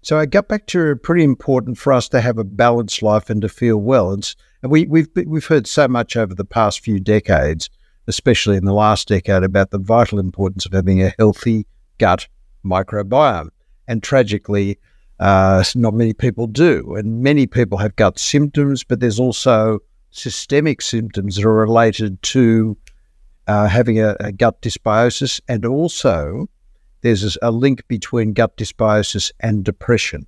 So 0.02 0.16
our 0.16 0.26
gut 0.26 0.48
bacteria 0.48 0.92
are 0.92 0.96
pretty 0.96 1.24
important 1.24 1.78
for 1.78 1.92
us 1.92 2.08
to 2.10 2.20
have 2.20 2.36
a 2.36 2.44
balanced 2.44 3.02
life 3.02 3.30
and 3.30 3.40
to 3.40 3.48
feel 3.48 3.78
well. 3.78 4.12
It's, 4.12 4.36
and 4.62 4.70
we, 4.70 4.86
we've 4.86 5.08
we've 5.26 5.46
heard 5.46 5.66
so 5.66 5.88
much 5.88 6.16
over 6.16 6.34
the 6.34 6.44
past 6.44 6.80
few 6.80 7.00
decades, 7.00 7.70
especially 8.06 8.56
in 8.56 8.66
the 8.66 8.74
last 8.74 9.08
decade, 9.08 9.42
about 9.42 9.70
the 9.70 9.78
vital 9.78 10.18
importance 10.18 10.66
of 10.66 10.72
having 10.72 11.02
a 11.02 11.14
healthy 11.18 11.66
gut 11.98 12.28
microbiome. 12.64 13.48
And 13.88 14.02
tragically, 14.02 14.78
uh, 15.20 15.64
not 15.74 15.94
many 15.94 16.12
people 16.12 16.46
do. 16.46 16.96
And 16.96 17.22
many 17.22 17.46
people 17.46 17.78
have 17.78 17.96
gut 17.96 18.18
symptoms, 18.18 18.84
but 18.84 19.00
there's 19.00 19.20
also 19.20 19.80
systemic 20.14 20.81
symptoms 20.81 21.35
that 21.37 21.44
are 21.44 21.53
related 21.53 22.22
to 22.22 22.77
uh, 23.48 23.66
having 23.66 24.00
a, 24.00 24.16
a, 24.20 24.33
gut 24.33 24.62
dysbiosis, 24.62 25.40
and 25.48 25.66
also 25.66 26.48
there's 27.03 27.37
a 27.42 27.50
link 27.50 27.87
between 27.88 28.33
gut 28.33 28.57
dysbiosis 28.57 29.33
and 29.40 29.64
depression. 29.64 30.24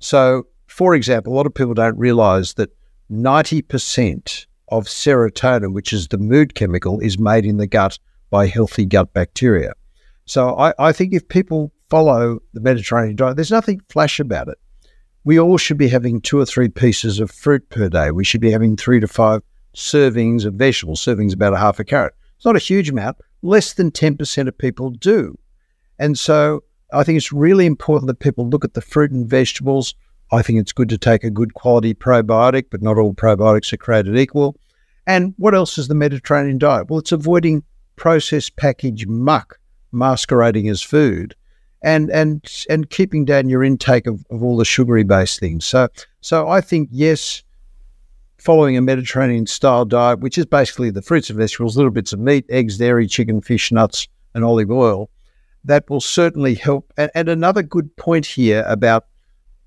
So, 0.00 0.46
for 0.66 0.94
example, 0.94 1.32
a 1.32 1.36
lot 1.36 1.46
of 1.46 1.54
people 1.54 1.72
don't 1.72 1.96
realize 1.96 2.54
that 2.54 2.70
90% 3.10 4.46
of 4.68 4.84
serotonin, 4.84 5.72
which 5.72 5.92
is 5.92 6.08
the 6.08 6.18
mood 6.18 6.54
chemical, 6.54 6.98
is 6.98 7.18
made 7.18 7.46
in 7.46 7.58
the 7.58 7.66
gut 7.68 7.98
by 8.28 8.46
healthy 8.48 8.84
gut 8.84 9.12
bacteria. 9.14 9.72
So, 10.26 10.58
I, 10.58 10.74
I 10.78 10.92
think 10.92 11.14
if 11.14 11.28
people 11.28 11.72
follow 11.88 12.40
the 12.52 12.60
Mediterranean 12.60 13.16
diet, 13.16 13.36
there's 13.36 13.50
nothing 13.52 13.80
flash 13.88 14.18
about 14.18 14.48
it 14.48 14.58
we 15.24 15.38
all 15.38 15.56
should 15.56 15.78
be 15.78 15.88
having 15.88 16.20
two 16.20 16.38
or 16.38 16.46
three 16.46 16.68
pieces 16.68 17.20
of 17.20 17.30
fruit 17.30 17.68
per 17.68 17.88
day. 17.88 18.10
We 18.10 18.24
should 18.24 18.40
be 18.40 18.50
having 18.50 18.76
three 18.76 19.00
to 19.00 19.08
five 19.08 19.42
servings 19.74 20.44
of 20.44 20.54
vegetables. 20.54 21.00
Servings 21.00 21.32
about 21.32 21.52
a 21.52 21.58
half 21.58 21.78
a 21.78 21.84
carrot. 21.84 22.14
It's 22.36 22.44
not 22.44 22.56
a 22.56 22.60
huge 22.60 22.90
amount. 22.90 23.18
Less 23.42 23.72
than 23.72 23.90
10% 23.90 24.48
of 24.48 24.58
people 24.58 24.90
do. 24.90 25.38
And 25.98 26.18
so 26.18 26.64
I 26.92 27.04
think 27.04 27.16
it's 27.16 27.32
really 27.32 27.66
important 27.66 28.08
that 28.08 28.18
people 28.18 28.48
look 28.48 28.64
at 28.64 28.74
the 28.74 28.80
fruit 28.80 29.12
and 29.12 29.28
vegetables. 29.28 29.94
I 30.32 30.42
think 30.42 30.58
it's 30.58 30.72
good 30.72 30.88
to 30.88 30.98
take 30.98 31.24
a 31.24 31.30
good 31.30 31.54
quality 31.54 31.94
probiotic, 31.94 32.66
but 32.70 32.82
not 32.82 32.98
all 32.98 33.14
probiotics 33.14 33.72
are 33.72 33.78
created 33.78 34.16
equal. 34.16 34.56
And 35.06 35.34
what 35.36 35.54
else 35.54 35.78
is 35.78 35.88
the 35.88 35.94
Mediterranean 35.94 36.58
diet? 36.58 36.88
Well, 36.88 37.00
it's 37.00 37.12
avoiding 37.12 37.64
processed 37.96 38.56
packaged 38.56 39.08
muck 39.08 39.58
masquerading 39.92 40.68
as 40.68 40.82
food 40.82 41.34
and 41.82 42.10
and 42.10 42.64
and 42.68 42.90
keeping 42.90 43.24
down 43.24 43.48
your 43.48 43.62
intake 43.62 44.06
of, 44.06 44.24
of 44.30 44.42
all 44.42 44.56
the 44.56 44.64
sugary 44.64 45.04
based 45.04 45.40
things. 45.40 45.64
So 45.64 45.88
so 46.20 46.48
I 46.48 46.60
think 46.60 46.88
yes, 46.92 47.42
following 48.38 48.76
a 48.76 48.82
Mediterranean 48.82 49.46
style 49.46 49.84
diet, 49.84 50.20
which 50.20 50.38
is 50.38 50.46
basically 50.46 50.90
the 50.90 51.02
fruits 51.02 51.30
and 51.30 51.38
vegetables, 51.38 51.76
little 51.76 51.90
bits 51.90 52.12
of 52.12 52.20
meat, 52.20 52.44
eggs, 52.48 52.78
dairy, 52.78 53.06
chicken, 53.06 53.40
fish, 53.40 53.72
nuts, 53.72 54.08
and 54.34 54.44
olive 54.44 54.70
oil, 54.70 55.10
that 55.64 55.88
will 55.88 56.00
certainly 56.00 56.54
help. 56.54 56.92
And, 56.96 57.10
and 57.14 57.28
another 57.28 57.62
good 57.62 57.94
point 57.96 58.26
here 58.26 58.64
about 58.66 59.06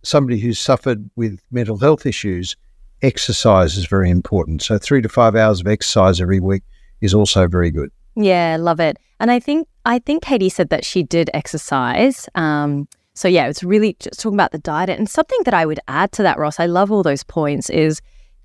somebody 0.03 0.39
who's 0.39 0.59
suffered 0.59 1.09
with 1.15 1.39
mental 1.51 1.77
health 1.77 2.05
issues, 2.05 2.55
exercise 3.01 3.77
is 3.77 3.85
very 3.85 4.09
important. 4.09 4.61
So 4.61 4.77
three 4.77 5.01
to 5.01 5.09
five 5.09 5.35
hours 5.35 5.61
of 5.61 5.67
exercise 5.67 6.21
every 6.21 6.39
week 6.39 6.63
is 7.01 7.13
also 7.13 7.47
very 7.47 7.71
good. 7.71 7.91
Yeah, 8.15 8.57
love 8.59 8.79
it. 8.79 8.97
And 9.19 9.31
I 9.31 9.39
think 9.39 9.67
I 9.85 9.99
think 9.99 10.23
Katie 10.23 10.49
said 10.49 10.69
that 10.69 10.85
she 10.85 11.03
did 11.03 11.29
exercise. 11.33 12.27
Um, 12.35 12.87
so 13.13 13.27
yeah, 13.27 13.47
it's 13.47 13.63
really 13.63 13.95
just 13.99 14.19
talking 14.19 14.35
about 14.35 14.51
the 14.51 14.59
diet. 14.59 14.89
And 14.89 15.09
something 15.09 15.39
that 15.45 15.53
I 15.53 15.65
would 15.65 15.79
add 15.87 16.11
to 16.13 16.23
that, 16.23 16.37
Ross, 16.37 16.59
I 16.59 16.65
love 16.65 16.91
all 16.91 17.03
those 17.03 17.23
points, 17.23 17.69
is 17.69 18.01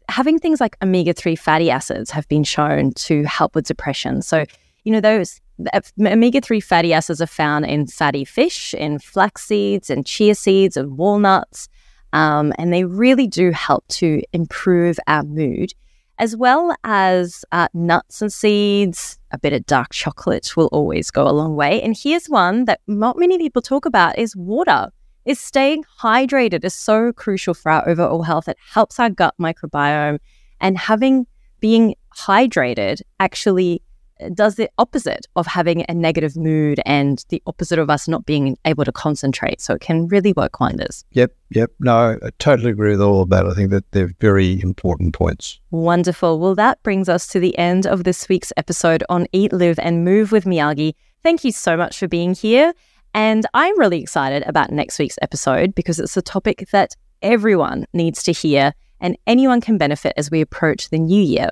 having 0.08 0.38
things 0.38 0.60
like 0.60 0.76
omega 0.82 1.12
three 1.12 1.36
fatty 1.36 1.70
acids 1.70 2.10
have 2.10 2.26
been 2.28 2.44
shown 2.44 2.92
to 2.92 3.24
help 3.24 3.54
with 3.54 3.66
depression. 3.66 4.22
So 4.22 4.44
you 4.84 4.92
know 4.92 5.00
those 5.00 5.40
omega 6.00 6.40
three 6.40 6.60
fatty 6.60 6.92
acids 6.92 7.20
are 7.20 7.26
found 7.26 7.66
in 7.66 7.86
fatty 7.86 8.24
fish, 8.24 8.74
in 8.74 8.98
flax 8.98 9.44
seeds, 9.44 9.90
and 9.90 10.06
chia 10.06 10.34
seeds, 10.34 10.76
and 10.76 10.96
walnuts, 10.96 11.68
um, 12.12 12.52
and 12.58 12.72
they 12.72 12.84
really 12.84 13.26
do 13.26 13.50
help 13.50 13.86
to 13.88 14.22
improve 14.32 14.98
our 15.06 15.22
mood 15.22 15.72
as 16.18 16.36
well 16.36 16.76
as 16.84 17.46
uh, 17.50 17.66
nuts 17.72 18.20
and 18.20 18.32
seeds. 18.32 19.18
A 19.32 19.38
bit 19.38 19.52
of 19.52 19.66
dark 19.66 19.92
chocolate 19.92 20.56
will 20.56 20.68
always 20.72 21.10
go 21.10 21.28
a 21.28 21.30
long 21.30 21.54
way. 21.54 21.80
And 21.82 21.96
here's 21.96 22.26
one 22.26 22.64
that 22.64 22.80
not 22.86 23.16
many 23.16 23.38
people 23.38 23.62
talk 23.62 23.86
about 23.86 24.18
is 24.18 24.34
water. 24.34 24.88
Is 25.24 25.38
staying 25.38 25.84
hydrated 26.00 26.64
is 26.64 26.74
so 26.74 27.12
crucial 27.12 27.54
for 27.54 27.70
our 27.70 27.86
overall 27.88 28.22
health. 28.22 28.48
It 28.48 28.56
helps 28.72 28.98
our 28.98 29.10
gut 29.10 29.34
microbiome 29.38 30.18
and 30.60 30.78
having 30.78 31.26
being 31.60 31.94
hydrated 32.16 33.02
actually 33.20 33.82
does 34.34 34.56
the 34.56 34.70
opposite 34.78 35.26
of 35.36 35.46
having 35.46 35.84
a 35.88 35.94
negative 35.94 36.36
mood 36.36 36.80
and 36.86 37.24
the 37.28 37.42
opposite 37.46 37.78
of 37.78 37.90
us 37.90 38.08
not 38.08 38.26
being 38.26 38.56
able 38.64 38.84
to 38.84 38.92
concentrate. 38.92 39.60
So 39.60 39.74
it 39.74 39.80
can 39.80 40.08
really 40.08 40.32
work 40.32 40.60
wonders. 40.60 41.04
Yep, 41.12 41.34
yep. 41.50 41.70
No, 41.80 42.18
I 42.22 42.30
totally 42.38 42.70
agree 42.70 42.92
with 42.92 43.02
all 43.02 43.22
of 43.22 43.30
that. 43.30 43.46
I 43.46 43.54
think 43.54 43.70
that 43.70 43.90
they're 43.92 44.12
very 44.20 44.60
important 44.62 45.14
points. 45.14 45.60
Wonderful. 45.70 46.38
Well, 46.38 46.54
that 46.54 46.82
brings 46.82 47.08
us 47.08 47.26
to 47.28 47.40
the 47.40 47.56
end 47.58 47.86
of 47.86 48.04
this 48.04 48.28
week's 48.28 48.52
episode 48.56 49.04
on 49.08 49.26
Eat, 49.32 49.52
Live, 49.52 49.78
and 49.78 50.04
Move 50.04 50.32
with 50.32 50.44
Miyagi. 50.44 50.94
Thank 51.22 51.44
you 51.44 51.52
so 51.52 51.76
much 51.76 51.98
for 51.98 52.08
being 52.08 52.34
here. 52.34 52.72
And 53.12 53.44
I'm 53.54 53.78
really 53.78 54.00
excited 54.00 54.44
about 54.46 54.70
next 54.70 54.98
week's 54.98 55.18
episode 55.20 55.74
because 55.74 55.98
it's 55.98 56.16
a 56.16 56.22
topic 56.22 56.68
that 56.72 56.94
everyone 57.22 57.86
needs 57.92 58.22
to 58.22 58.32
hear 58.32 58.72
and 59.00 59.16
anyone 59.26 59.60
can 59.60 59.78
benefit 59.78 60.12
as 60.16 60.30
we 60.30 60.40
approach 60.40 60.90
the 60.90 60.98
new 60.98 61.22
year 61.22 61.50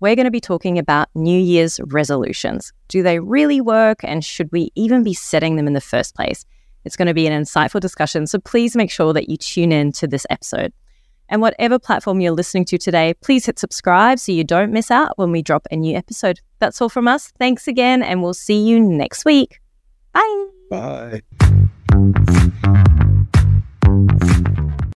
we're 0.00 0.14
going 0.16 0.24
to 0.24 0.30
be 0.30 0.40
talking 0.40 0.78
about 0.78 1.08
New 1.14 1.38
Year's 1.38 1.80
resolutions. 1.86 2.72
Do 2.88 3.02
they 3.02 3.18
really 3.18 3.60
work? 3.60 4.00
And 4.02 4.24
should 4.24 4.50
we 4.52 4.70
even 4.74 5.02
be 5.02 5.14
setting 5.14 5.56
them 5.56 5.66
in 5.66 5.72
the 5.72 5.80
first 5.80 6.14
place? 6.14 6.44
It's 6.84 6.96
going 6.96 7.08
to 7.08 7.14
be 7.14 7.26
an 7.26 7.42
insightful 7.42 7.80
discussion. 7.80 8.26
So 8.26 8.38
please 8.38 8.76
make 8.76 8.90
sure 8.90 9.12
that 9.12 9.28
you 9.28 9.36
tune 9.36 9.72
in 9.72 9.92
to 9.92 10.06
this 10.06 10.26
episode. 10.30 10.72
And 11.28 11.42
whatever 11.42 11.78
platform 11.78 12.20
you're 12.20 12.32
listening 12.32 12.64
to 12.66 12.78
today, 12.78 13.14
please 13.14 13.46
hit 13.46 13.58
subscribe 13.58 14.18
so 14.20 14.30
you 14.30 14.44
don't 14.44 14.72
miss 14.72 14.90
out 14.90 15.18
when 15.18 15.32
we 15.32 15.42
drop 15.42 15.66
a 15.70 15.76
new 15.76 15.96
episode. 15.96 16.40
That's 16.60 16.80
all 16.80 16.88
from 16.88 17.08
us. 17.08 17.32
Thanks 17.38 17.66
again, 17.66 18.02
and 18.02 18.22
we'll 18.22 18.34
see 18.34 18.62
you 18.62 18.78
next 18.78 19.24
week. 19.24 19.58
Bye. 20.12 20.46
Bye. 20.70 21.22